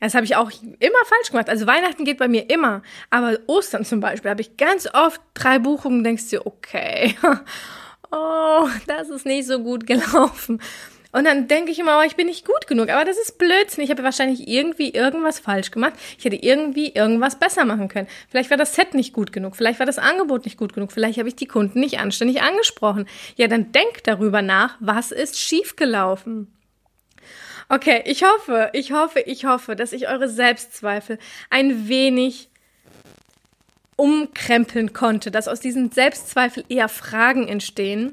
Das 0.00 0.14
habe 0.14 0.24
ich 0.24 0.36
auch 0.36 0.50
immer 0.62 1.04
falsch 1.04 1.30
gemacht. 1.30 1.48
Also 1.48 1.66
Weihnachten 1.66 2.04
geht 2.04 2.18
bei 2.18 2.28
mir 2.28 2.48
immer. 2.50 2.82
Aber 3.10 3.38
Ostern 3.46 3.84
zum 3.84 4.00
Beispiel 4.00 4.30
habe 4.30 4.40
ich 4.40 4.56
ganz 4.56 4.88
oft 4.92 5.20
drei 5.34 5.58
Buchungen, 5.58 6.02
denkst 6.02 6.30
du, 6.30 6.44
okay, 6.46 7.14
oh, 8.10 8.68
das 8.86 9.10
ist 9.10 9.26
nicht 9.26 9.46
so 9.46 9.60
gut 9.60 9.86
gelaufen. 9.86 10.60
Und 11.12 11.24
dann 11.24 11.48
denke 11.48 11.72
ich 11.72 11.78
immer, 11.78 11.98
oh, 11.98 12.06
ich 12.06 12.14
bin 12.14 12.28
nicht 12.28 12.46
gut 12.46 12.66
genug. 12.68 12.88
Aber 12.88 13.04
das 13.04 13.18
ist 13.18 13.36
Blödsinn. 13.38 13.82
Ich 13.82 13.90
habe 13.90 14.04
wahrscheinlich 14.04 14.46
irgendwie 14.46 14.90
irgendwas 14.90 15.40
falsch 15.40 15.72
gemacht. 15.72 15.94
Ich 16.18 16.24
hätte 16.24 16.36
irgendwie 16.36 16.92
irgendwas 16.94 17.38
besser 17.38 17.64
machen 17.64 17.88
können. 17.88 18.06
Vielleicht 18.28 18.50
war 18.50 18.56
das 18.56 18.74
Set 18.74 18.94
nicht 18.94 19.12
gut 19.12 19.32
genug. 19.32 19.56
Vielleicht 19.56 19.80
war 19.80 19.86
das 19.86 19.98
Angebot 19.98 20.44
nicht 20.44 20.56
gut 20.56 20.72
genug. 20.72 20.92
Vielleicht 20.92 21.18
habe 21.18 21.28
ich 21.28 21.34
die 21.34 21.46
Kunden 21.46 21.80
nicht 21.80 21.98
anständig 21.98 22.42
angesprochen. 22.42 23.06
Ja, 23.36 23.48
dann 23.48 23.72
denk 23.72 24.04
darüber 24.04 24.40
nach, 24.40 24.76
was 24.78 25.10
ist 25.10 25.38
schiefgelaufen. 25.38 26.46
Okay, 27.72 28.02
ich 28.04 28.24
hoffe, 28.24 28.70
ich 28.72 28.90
hoffe, 28.90 29.20
ich 29.20 29.44
hoffe, 29.44 29.76
dass 29.76 29.92
ich 29.92 30.08
eure 30.08 30.28
Selbstzweifel 30.28 31.20
ein 31.50 31.86
wenig 31.86 32.48
umkrempeln 33.94 34.92
konnte, 34.92 35.30
dass 35.30 35.46
aus 35.46 35.60
diesen 35.60 35.92
Selbstzweifel 35.92 36.64
eher 36.68 36.88
Fragen 36.88 37.46
entstehen 37.46 38.12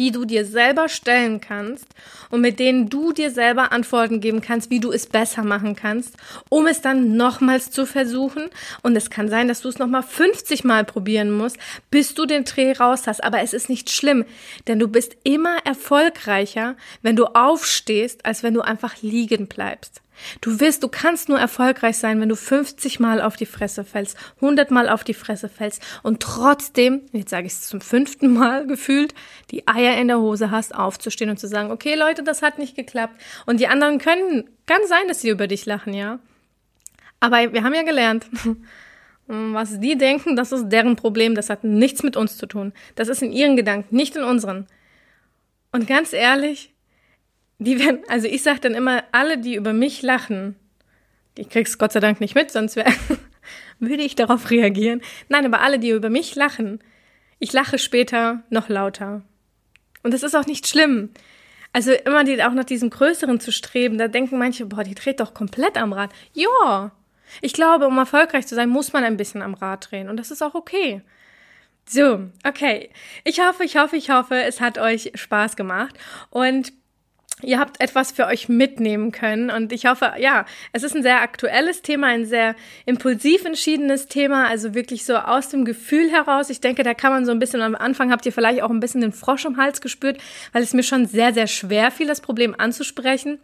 die 0.00 0.12
du 0.12 0.24
dir 0.24 0.46
selber 0.46 0.88
stellen 0.88 1.42
kannst 1.42 1.84
und 2.30 2.40
mit 2.40 2.58
denen 2.58 2.88
du 2.88 3.12
dir 3.12 3.30
selber 3.30 3.70
Antworten 3.70 4.22
geben 4.22 4.40
kannst, 4.40 4.70
wie 4.70 4.80
du 4.80 4.90
es 4.90 5.06
besser 5.06 5.44
machen 5.44 5.76
kannst, 5.76 6.16
um 6.48 6.66
es 6.66 6.80
dann 6.80 7.18
nochmals 7.18 7.70
zu 7.70 7.84
versuchen. 7.84 8.48
Und 8.82 8.96
es 8.96 9.10
kann 9.10 9.28
sein, 9.28 9.46
dass 9.46 9.60
du 9.60 9.68
es 9.68 9.78
nochmal 9.78 10.02
50 10.02 10.64
Mal 10.64 10.86
probieren 10.86 11.30
musst, 11.30 11.58
bis 11.90 12.14
du 12.14 12.24
den 12.24 12.44
Dreh 12.44 12.72
raus 12.72 13.06
hast. 13.06 13.22
Aber 13.22 13.42
es 13.42 13.52
ist 13.52 13.68
nicht 13.68 13.90
schlimm, 13.90 14.24
denn 14.68 14.78
du 14.78 14.88
bist 14.88 15.18
immer 15.22 15.58
erfolgreicher, 15.66 16.76
wenn 17.02 17.16
du 17.16 17.26
aufstehst, 17.26 18.24
als 18.24 18.42
wenn 18.42 18.54
du 18.54 18.62
einfach 18.62 19.02
liegen 19.02 19.48
bleibst. 19.48 20.00
Du 20.40 20.60
wirst, 20.60 20.82
du 20.82 20.88
kannst 20.88 21.28
nur 21.28 21.38
erfolgreich 21.38 21.98
sein, 21.98 22.20
wenn 22.20 22.28
du 22.28 22.36
50 22.36 23.00
Mal 23.00 23.20
auf 23.20 23.36
die 23.36 23.46
Fresse 23.46 23.84
fällst, 23.84 24.16
100 24.36 24.70
Mal 24.70 24.88
auf 24.88 25.04
die 25.04 25.14
Fresse 25.14 25.48
fällst 25.48 25.82
und 26.02 26.20
trotzdem, 26.20 27.02
jetzt 27.12 27.30
sage 27.30 27.46
ich 27.46 27.52
es 27.52 27.68
zum 27.68 27.80
fünften 27.80 28.32
Mal 28.32 28.66
gefühlt, 28.68 29.14
die 29.50 29.66
Eier 29.66 29.96
in 29.98 30.08
der 30.08 30.18
Hose 30.18 30.50
hast, 30.50 30.74
aufzustehen 30.74 31.30
und 31.30 31.38
zu 31.38 31.48
sagen, 31.48 31.70
okay 31.70 31.94
Leute, 31.94 32.22
das 32.22 32.42
hat 32.42 32.58
nicht 32.58 32.76
geklappt. 32.76 33.20
Und 33.46 33.60
die 33.60 33.68
anderen 33.68 33.98
können, 33.98 34.48
kann 34.66 34.80
sein, 34.86 35.08
dass 35.08 35.20
sie 35.20 35.30
über 35.30 35.46
dich 35.46 35.66
lachen, 35.66 35.94
ja. 35.94 36.18
Aber 37.20 37.52
wir 37.52 37.62
haben 37.62 37.74
ja 37.74 37.82
gelernt, 37.82 38.26
was 39.26 39.78
die 39.78 39.96
denken, 39.96 40.36
das 40.36 40.52
ist 40.52 40.68
deren 40.70 40.96
Problem, 40.96 41.34
das 41.34 41.50
hat 41.50 41.64
nichts 41.64 42.02
mit 42.02 42.16
uns 42.16 42.36
zu 42.36 42.46
tun. 42.46 42.72
Das 42.94 43.08
ist 43.08 43.22
in 43.22 43.32
ihren 43.32 43.56
Gedanken, 43.56 43.94
nicht 43.94 44.16
in 44.16 44.24
unseren. 44.24 44.66
Und 45.72 45.86
ganz 45.86 46.12
ehrlich, 46.12 46.72
die 47.60 47.78
werden, 47.78 48.00
also 48.08 48.26
ich 48.26 48.42
sag 48.42 48.62
dann 48.62 48.74
immer, 48.74 49.04
alle, 49.12 49.38
die 49.38 49.54
über 49.54 49.72
mich 49.72 50.02
lachen, 50.02 50.56
ich 51.36 51.50
krieg's 51.50 51.78
Gott 51.78 51.92
sei 51.92 52.00
Dank 52.00 52.20
nicht 52.20 52.34
mit, 52.34 52.50
sonst 52.50 52.74
wär, 52.74 52.86
würde 53.78 54.02
ich 54.02 54.16
darauf 54.16 54.50
reagieren. 54.50 55.02
Nein, 55.28 55.44
aber 55.44 55.60
alle, 55.60 55.78
die 55.78 55.90
über 55.90 56.10
mich 56.10 56.34
lachen, 56.34 56.80
ich 57.38 57.52
lache 57.52 57.78
später 57.78 58.42
noch 58.50 58.68
lauter. 58.68 59.22
Und 60.02 60.14
das 60.14 60.22
ist 60.22 60.34
auch 60.34 60.46
nicht 60.46 60.66
schlimm. 60.66 61.10
Also 61.72 61.92
immer 61.92 62.24
die, 62.24 62.42
auch 62.42 62.52
nach 62.52 62.64
diesem 62.64 62.90
Größeren 62.90 63.40
zu 63.40 63.52
streben, 63.52 63.98
da 63.98 64.08
denken 64.08 64.38
manche, 64.38 64.66
boah, 64.66 64.82
die 64.82 64.94
dreht 64.94 65.20
doch 65.20 65.34
komplett 65.34 65.76
am 65.76 65.92
Rad. 65.92 66.10
Ja, 66.32 66.92
ich 67.42 67.52
glaube, 67.52 67.86
um 67.86 67.96
erfolgreich 67.98 68.46
zu 68.46 68.54
sein, 68.54 68.70
muss 68.70 68.92
man 68.92 69.04
ein 69.04 69.18
bisschen 69.18 69.42
am 69.42 69.54
Rad 69.54 69.90
drehen. 69.90 70.08
Und 70.08 70.16
das 70.16 70.30
ist 70.30 70.42
auch 70.42 70.54
okay. 70.54 71.02
So, 71.86 72.28
okay. 72.44 72.90
Ich 73.24 73.40
hoffe, 73.40 73.64
ich 73.64 73.76
hoffe, 73.76 73.96
ich 73.96 74.10
hoffe, 74.10 74.42
es 74.42 74.60
hat 74.60 74.78
euch 74.78 75.12
Spaß 75.14 75.56
gemacht. 75.56 75.96
Und 76.30 76.72
ihr 77.42 77.58
habt 77.58 77.80
etwas 77.80 78.12
für 78.12 78.26
euch 78.26 78.48
mitnehmen 78.48 79.12
können. 79.12 79.50
Und 79.50 79.72
ich 79.72 79.86
hoffe, 79.86 80.14
ja, 80.18 80.46
es 80.72 80.82
ist 80.82 80.94
ein 80.94 81.02
sehr 81.02 81.22
aktuelles 81.22 81.82
Thema, 81.82 82.08
ein 82.08 82.26
sehr 82.26 82.54
impulsiv 82.86 83.44
entschiedenes 83.44 84.06
Thema, 84.06 84.48
also 84.48 84.74
wirklich 84.74 85.04
so 85.04 85.16
aus 85.16 85.48
dem 85.48 85.64
Gefühl 85.64 86.10
heraus. 86.10 86.50
Ich 86.50 86.60
denke, 86.60 86.82
da 86.82 86.94
kann 86.94 87.12
man 87.12 87.24
so 87.24 87.32
ein 87.32 87.38
bisschen, 87.38 87.62
am 87.62 87.74
Anfang 87.74 88.10
habt 88.10 88.26
ihr 88.26 88.32
vielleicht 88.32 88.62
auch 88.62 88.70
ein 88.70 88.80
bisschen 88.80 89.00
den 89.00 89.12
Frosch 89.12 89.44
im 89.44 89.56
Hals 89.56 89.80
gespürt, 89.80 90.18
weil 90.52 90.62
es 90.62 90.74
mir 90.74 90.82
schon 90.82 91.06
sehr, 91.06 91.32
sehr 91.32 91.46
schwer 91.46 91.90
fiel, 91.90 92.06
das 92.06 92.20
Problem 92.20 92.54
anzusprechen 92.56 93.38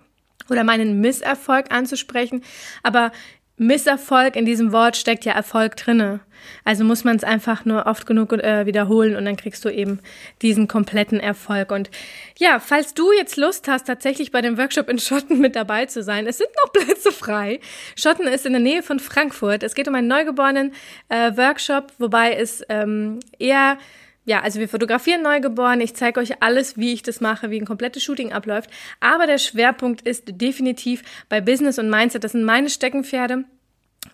oder 0.51 0.65
meinen 0.65 1.01
Misserfolg 1.01 1.73
anzusprechen. 1.73 2.43
Aber 2.83 3.13
Misserfolg 3.59 4.37
in 4.37 4.45
diesem 4.45 4.73
Wort 4.73 4.97
steckt 4.97 5.25
ja 5.25 5.33
Erfolg 5.33 5.77
drinne. 5.77 6.21
Also 6.65 6.85
muss 6.85 7.05
man 7.05 7.17
es 7.17 7.25
einfach 7.25 7.65
nur 7.65 7.87
oft 7.87 8.07
genug 8.07 8.33
äh, 8.33 8.67
wiederholen 8.67 9.17
und 9.17 9.25
dann 9.25 9.37
kriegst 9.37 9.65
du 9.65 9.71
eben 9.71 10.01
diesen 10.43 10.69
kompletten 10.69 11.21
Erfolg. 11.21 11.73
Und 11.73 11.91
ja, 12.39 12.61
falls 12.61 12.95
du 12.95 13.13
jetzt 13.13 13.37
Lust 13.37 13.67
hast, 13.69 13.87
tatsächlich 13.87 14.31
bei 14.31 14.43
dem 14.43 14.59
Workshop 14.59 14.89
in 14.89 14.99
Schotten 14.99 15.41
mit 15.41 15.57
dabei 15.57 15.87
zu 15.87 16.03
sein, 16.03 16.27
es 16.27 16.39
sind 16.39 16.51
noch 16.63 16.73
Plätze 16.75 17.13
frei. 17.13 17.61
Schotten 17.97 18.27
ist 18.27 18.47
in 18.47 18.53
der 18.53 18.61
Nähe 18.61 18.83
von 18.83 19.01
Frankfurt. 19.01 19.63
Es 19.63 19.75
geht 19.75 19.89
um 19.89 19.95
einen 19.95 20.09
neugeborenen 20.09 20.73
äh, 21.09 21.37
Workshop, 21.37 21.93
wobei 21.99 22.35
es 22.35 22.63
ähm, 22.69 23.21
eher 23.39 23.79
ja, 24.27 24.41
also 24.43 24.59
wir 24.59 24.69
fotografieren 24.69 25.23
Neugeboren. 25.23 25.81
Ich 25.81 25.95
zeige 25.95 26.19
euch 26.19 26.43
alles, 26.43 26.77
wie 26.77 26.93
ich 26.93 27.05
das 27.05 27.21
mache, 27.21 27.51
wie 27.51 27.61
ein 27.61 27.65
komplettes 27.65 28.03
Shooting 28.03 28.33
abläuft. 28.33 28.69
Aber 28.99 29.29
der 29.29 29.39
Schwerpunkt 29.39 30.03
ist 30.03 30.25
definitiv 30.27 31.05
bei 31.29 31.41
Business 31.41 31.79
und 31.79 31.89
Mindset. 31.89 32.25
Das 32.25 32.33
sind 32.33 32.43
meine 32.43 32.69
Steckenpferde. 32.69 33.45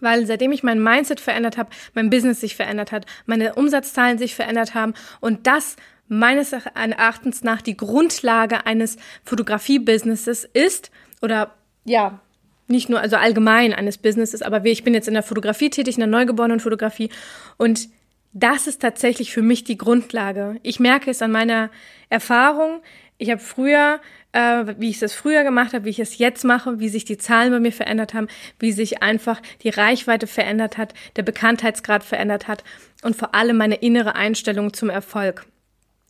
Weil 0.00 0.26
seitdem 0.26 0.52
ich 0.52 0.62
mein 0.62 0.82
Mindset 0.82 1.18
verändert 1.18 1.56
habe, 1.56 1.70
mein 1.94 2.10
Business 2.10 2.40
sich 2.40 2.56
verändert 2.56 2.92
hat, 2.92 3.06
meine 3.24 3.54
Umsatzzahlen 3.54 4.18
sich 4.18 4.34
verändert 4.34 4.74
haben 4.74 4.94
und 5.20 5.46
das 5.46 5.76
meines 6.08 6.52
Erachtens 6.52 7.42
nach 7.42 7.62
die 7.62 7.76
Grundlage 7.76 8.66
eines 8.66 8.96
Fotografie-Businesses 9.24 10.44
ist 10.44 10.90
oder 11.20 11.54
ja, 11.84 12.20
nicht 12.68 12.88
nur, 12.88 13.00
also 13.00 13.16
allgemein 13.16 13.74
eines 13.74 13.98
Businesses, 13.98 14.42
aber 14.42 14.64
ich 14.64 14.82
bin 14.82 14.94
jetzt 14.94 15.08
in 15.08 15.14
der 15.14 15.22
Fotografie 15.22 15.70
tätig, 15.70 15.96
in 15.96 16.00
der 16.00 16.08
neugeborenen 16.08 16.60
Fotografie 16.60 17.10
und 17.58 17.88
das 18.32 18.66
ist 18.66 18.80
tatsächlich 18.80 19.32
für 19.32 19.42
mich 19.42 19.64
die 19.64 19.76
Grundlage. 19.76 20.56
Ich 20.62 20.80
merke 20.80 21.10
es 21.10 21.22
an 21.22 21.32
meiner 21.32 21.70
Erfahrung. 22.08 22.82
Ich 23.18 23.30
habe 23.30 23.40
früher, 23.40 24.00
äh, 24.32 24.64
wie 24.78 24.90
ich 24.90 24.98
das 24.98 25.14
früher 25.14 25.44
gemacht 25.44 25.74
habe, 25.74 25.84
wie 25.84 25.90
ich 25.90 25.98
es 25.98 26.18
jetzt 26.18 26.44
mache, 26.44 26.80
wie 26.80 26.88
sich 26.88 27.04
die 27.04 27.18
Zahlen 27.18 27.52
bei 27.52 27.60
mir 27.60 27.72
verändert 27.72 28.14
haben, 28.14 28.28
wie 28.58 28.72
sich 28.72 29.02
einfach 29.02 29.40
die 29.62 29.68
Reichweite 29.68 30.26
verändert 30.26 30.78
hat, 30.78 30.94
der 31.16 31.22
Bekanntheitsgrad 31.22 32.02
verändert 32.02 32.48
hat 32.48 32.64
und 33.02 33.16
vor 33.16 33.34
allem 33.34 33.58
meine 33.58 33.76
innere 33.76 34.14
Einstellung 34.14 34.72
zum 34.72 34.88
Erfolg. 34.88 35.46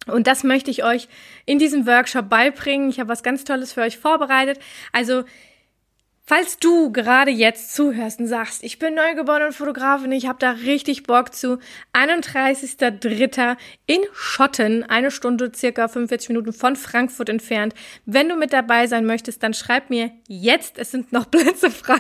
Und 0.07 0.27
das 0.27 0.43
möchte 0.43 0.71
ich 0.71 0.85
euch 0.85 1.09
in 1.45 1.59
diesem 1.59 1.87
Workshop 1.87 2.29
beibringen. 2.29 2.89
Ich 2.89 2.99
habe 2.99 3.09
was 3.09 3.23
ganz 3.23 3.45
Tolles 3.45 3.73
für 3.73 3.83
euch 3.83 3.99
vorbereitet. 3.99 4.59
Also 4.93 5.25
Falls 6.25 6.59
du 6.59 6.93
gerade 6.93 7.33
jetzt 7.33 7.75
zuhörst 7.75 8.21
und 8.21 8.29
sagst, 8.29 8.63
ich 8.63 8.79
bin 8.79 8.95
neugeborene 8.95 9.51
Fotografin, 9.51 10.13
ich 10.13 10.29
habe 10.29 10.39
da 10.39 10.53
richtig 10.53 11.03
Bock 11.03 11.35
zu, 11.35 11.59
31.03. 11.95 13.57
in 13.87 14.01
Schotten, 14.13 14.85
eine 14.85 15.11
Stunde, 15.11 15.51
circa 15.53 15.89
45 15.89 16.29
Minuten 16.29 16.53
von 16.53 16.77
Frankfurt 16.77 17.29
entfernt. 17.29 17.75
Wenn 18.07 18.29
du 18.29 18.37
mit 18.37 18.53
dabei 18.53 18.87
sein 18.87 19.05
möchtest, 19.05 19.43
dann 19.43 19.53
schreib 19.53 19.91
mir 19.91 20.13
jetzt, 20.29 20.79
es 20.79 20.93
sind 20.93 21.13
noch 21.13 21.29
Plätze 21.31 21.73
frei. 21.73 21.99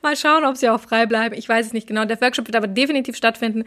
Mal 0.00 0.16
schauen, 0.16 0.44
ob 0.44 0.56
sie 0.56 0.68
auch 0.68 0.80
frei 0.80 1.06
bleiben. 1.06 1.34
Ich 1.34 1.48
weiß 1.48 1.66
es 1.66 1.72
nicht 1.72 1.88
genau. 1.88 2.04
Der 2.04 2.20
Workshop 2.20 2.46
wird 2.46 2.56
aber 2.56 2.68
definitiv 2.68 3.16
stattfinden, 3.16 3.64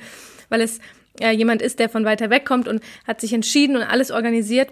weil 0.47 0.61
es 0.61 0.79
äh, 1.19 1.31
jemand 1.31 1.61
ist, 1.61 1.79
der 1.79 1.89
von 1.89 2.05
weiter 2.05 2.29
weg 2.29 2.45
kommt 2.45 2.69
und 2.69 2.81
hat 3.05 3.19
sich 3.19 3.33
entschieden 3.33 3.75
und 3.75 3.83
alles 3.83 4.11
organisiert. 4.11 4.71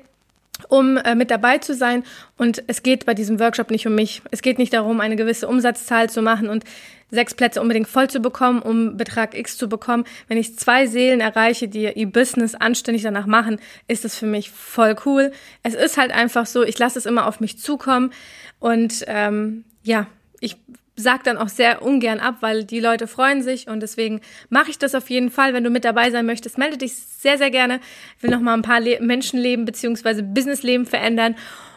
Um 0.70 0.98
äh, 0.98 1.16
mit 1.16 1.32
dabei 1.32 1.58
zu 1.58 1.74
sein. 1.74 2.04
Und 2.38 2.64
es 2.68 2.84
geht 2.84 3.06
bei 3.06 3.14
diesem 3.14 3.40
Workshop 3.40 3.72
nicht 3.72 3.88
um 3.88 3.96
mich. 3.96 4.22
Es 4.32 4.42
geht 4.42 4.58
nicht 4.58 4.74
darum, 4.74 5.00
eine 5.00 5.16
gewisse 5.16 5.48
Umsatzzahl 5.48 6.10
zu 6.10 6.22
machen 6.22 6.50
und 6.50 6.64
sechs 7.12 7.34
Plätze 7.34 7.62
unbedingt 7.62 7.88
voll 7.88 8.10
zu 8.10 8.20
bekommen, 8.22 8.62
um 8.62 8.98
Betrag 8.98 9.38
X 9.38 9.58
zu 9.58 9.68
bekommen. 9.70 10.06
Wenn 10.28 10.38
ich 10.38 10.58
zwei 10.58 10.88
Seelen 10.88 11.20
erreiche, 11.20 11.68
die 11.68 11.92
ihr 11.94 12.08
Business 12.08 12.56
anständig 12.56 13.04
danach 13.04 13.28
machen, 13.28 13.60
ist 13.88 14.06
es 14.06 14.18
für 14.18 14.26
mich 14.26 14.50
voll 14.50 14.96
cool. 15.06 15.32
Es 15.62 15.74
ist 15.74 15.98
halt 15.98 16.12
einfach 16.12 16.46
so, 16.46 16.64
ich 16.64 16.80
lasse 16.80 16.98
es 16.98 17.06
immer 17.06 17.28
auf 17.28 17.40
mich 17.40 17.60
zukommen 17.60 18.12
und 18.60 19.04
ähm, 19.08 19.66
ja, 19.84 20.08
ich 20.40 20.58
sag 21.02 21.24
dann 21.24 21.38
auch 21.38 21.50
sehr 21.50 21.82
ungern 21.82 22.20
ab, 22.20 22.38
weil 22.42 22.64
die 22.64 22.80
Leute 22.80 23.08
freuen 23.08 23.42
sich 23.42 23.68
und 23.68 23.82
deswegen 23.82 24.22
mache 24.50 24.70
ich 24.70 24.80
das 24.80 24.96
auf 24.96 25.10
jeden 25.10 25.32
Fall. 25.32 25.54
Wenn 25.54 25.64
du 25.64 25.70
mit 25.70 25.86
dabei 25.86 26.12
sein 26.12 26.26
möchtest, 26.26 26.58
melde 26.58 26.78
dich 26.78 26.96
sehr, 26.96 27.38
sehr 27.38 27.52
gerne. 27.52 27.80
Ich 28.18 28.24
will 28.24 28.32
noch 28.32 28.40
mal 28.40 28.54
ein 28.54 28.62
paar 28.62 28.80
Le 28.80 29.00
Menschenleben 29.02 29.66
beziehungsweise 29.66 30.24
Businessleben 30.24 30.86
verändern 30.86 31.36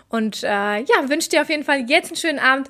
und 0.08 0.44
äh, 0.44 0.46
ja, 0.46 1.08
wünsche 1.08 1.28
dir 1.28 1.42
auf 1.42 1.50
jeden 1.50 1.64
Fall 1.64 1.88
jetzt 1.88 2.08
einen 2.08 2.16
schönen 2.16 2.38
Abend. 2.38 2.68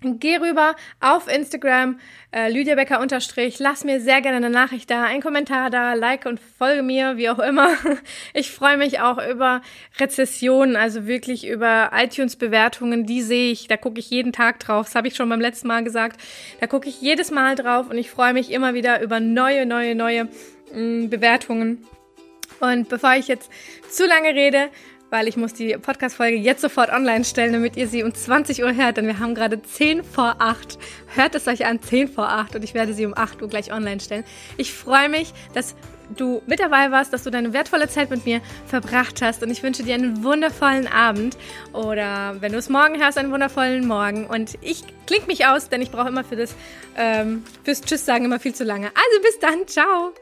Geh 0.00 0.36
rüber 0.36 0.76
auf 1.00 1.26
Instagram, 1.26 1.98
äh, 2.30 2.52
Lydia 2.52 2.76
Becker 2.76 3.00
unterstrich, 3.00 3.58
lass 3.58 3.82
mir 3.82 4.00
sehr 4.00 4.20
gerne 4.20 4.36
eine 4.36 4.48
Nachricht 4.48 4.88
da, 4.90 5.02
einen 5.02 5.20
Kommentar 5.20 5.70
da, 5.70 5.94
like 5.94 6.24
und 6.24 6.38
folge 6.38 6.84
mir, 6.84 7.16
wie 7.16 7.28
auch 7.28 7.40
immer. 7.40 7.70
Ich 8.32 8.52
freue 8.52 8.76
mich 8.76 9.00
auch 9.00 9.18
über 9.18 9.60
Rezessionen, 9.98 10.76
also 10.76 11.08
wirklich 11.08 11.48
über 11.48 11.90
iTunes-Bewertungen, 11.92 13.06
die 13.06 13.22
sehe 13.22 13.50
ich, 13.50 13.66
da 13.66 13.76
gucke 13.76 13.98
ich 13.98 14.08
jeden 14.10 14.32
Tag 14.32 14.60
drauf, 14.60 14.86
das 14.86 14.94
habe 14.94 15.08
ich 15.08 15.16
schon 15.16 15.28
beim 15.28 15.40
letzten 15.40 15.66
Mal 15.66 15.82
gesagt, 15.82 16.20
da 16.60 16.68
gucke 16.68 16.88
ich 16.88 17.00
jedes 17.00 17.32
Mal 17.32 17.56
drauf 17.56 17.90
und 17.90 17.98
ich 17.98 18.08
freue 18.08 18.34
mich 18.34 18.52
immer 18.52 18.74
wieder 18.74 19.02
über 19.02 19.18
neue, 19.18 19.66
neue, 19.66 19.96
neue 19.96 20.28
mh, 20.72 21.06
mm, 21.06 21.10
Bewertungen. 21.10 21.84
Und 22.60 22.88
bevor 22.88 23.14
ich 23.14 23.26
jetzt 23.26 23.50
zu 23.90 24.06
lange 24.06 24.28
rede, 24.28 24.70
weil 25.10 25.28
ich 25.28 25.36
muss 25.36 25.54
die 25.54 25.76
Podcast-Folge 25.76 26.36
jetzt 26.36 26.60
sofort 26.60 26.90
online 26.90 27.24
stellen, 27.24 27.52
damit 27.52 27.76
ihr 27.76 27.88
sie 27.88 28.02
um 28.02 28.14
20 28.14 28.62
Uhr 28.62 28.74
hört, 28.74 28.96
denn 28.96 29.06
wir 29.06 29.18
haben 29.18 29.34
gerade 29.34 29.60
10 29.62 30.04
vor 30.04 30.36
8. 30.38 30.78
Hört 31.14 31.34
es 31.34 31.46
euch 31.48 31.66
an, 31.66 31.80
10 31.80 32.08
vor 32.08 32.28
8 32.28 32.56
und 32.56 32.64
ich 32.64 32.74
werde 32.74 32.92
sie 32.92 33.06
um 33.06 33.16
8 33.16 33.42
Uhr 33.42 33.48
gleich 33.48 33.72
online 33.72 34.00
stellen. 34.00 34.24
Ich 34.56 34.72
freue 34.72 35.08
mich, 35.08 35.32
dass 35.54 35.74
du 36.16 36.42
mit 36.46 36.60
dabei 36.60 36.90
warst, 36.90 37.12
dass 37.12 37.24
du 37.24 37.30
deine 37.30 37.52
wertvolle 37.52 37.88
Zeit 37.88 38.10
mit 38.10 38.24
mir 38.24 38.40
verbracht 38.66 39.20
hast 39.22 39.42
und 39.42 39.50
ich 39.50 39.62
wünsche 39.62 39.82
dir 39.82 39.94
einen 39.94 40.24
wundervollen 40.24 40.86
Abend 40.86 41.36
oder 41.72 42.36
wenn 42.40 42.52
du 42.52 42.58
es 42.58 42.68
morgen 42.68 43.00
hörst, 43.00 43.18
einen 43.18 43.32
wundervollen 43.32 43.86
Morgen 43.86 44.26
und 44.26 44.58
ich 44.62 44.82
kling 45.06 45.26
mich 45.26 45.46
aus, 45.46 45.68
denn 45.68 45.82
ich 45.82 45.90
brauche 45.90 46.08
immer 46.08 46.24
für 46.24 46.36
das, 46.36 46.54
ähm, 46.96 47.44
fürs 47.64 47.82
Tschüss 47.82 48.04
sagen 48.06 48.24
immer 48.24 48.40
viel 48.40 48.54
zu 48.54 48.64
lange. 48.64 48.86
Also 48.86 49.22
bis 49.22 49.38
dann, 49.38 49.66
ciao! 49.66 50.12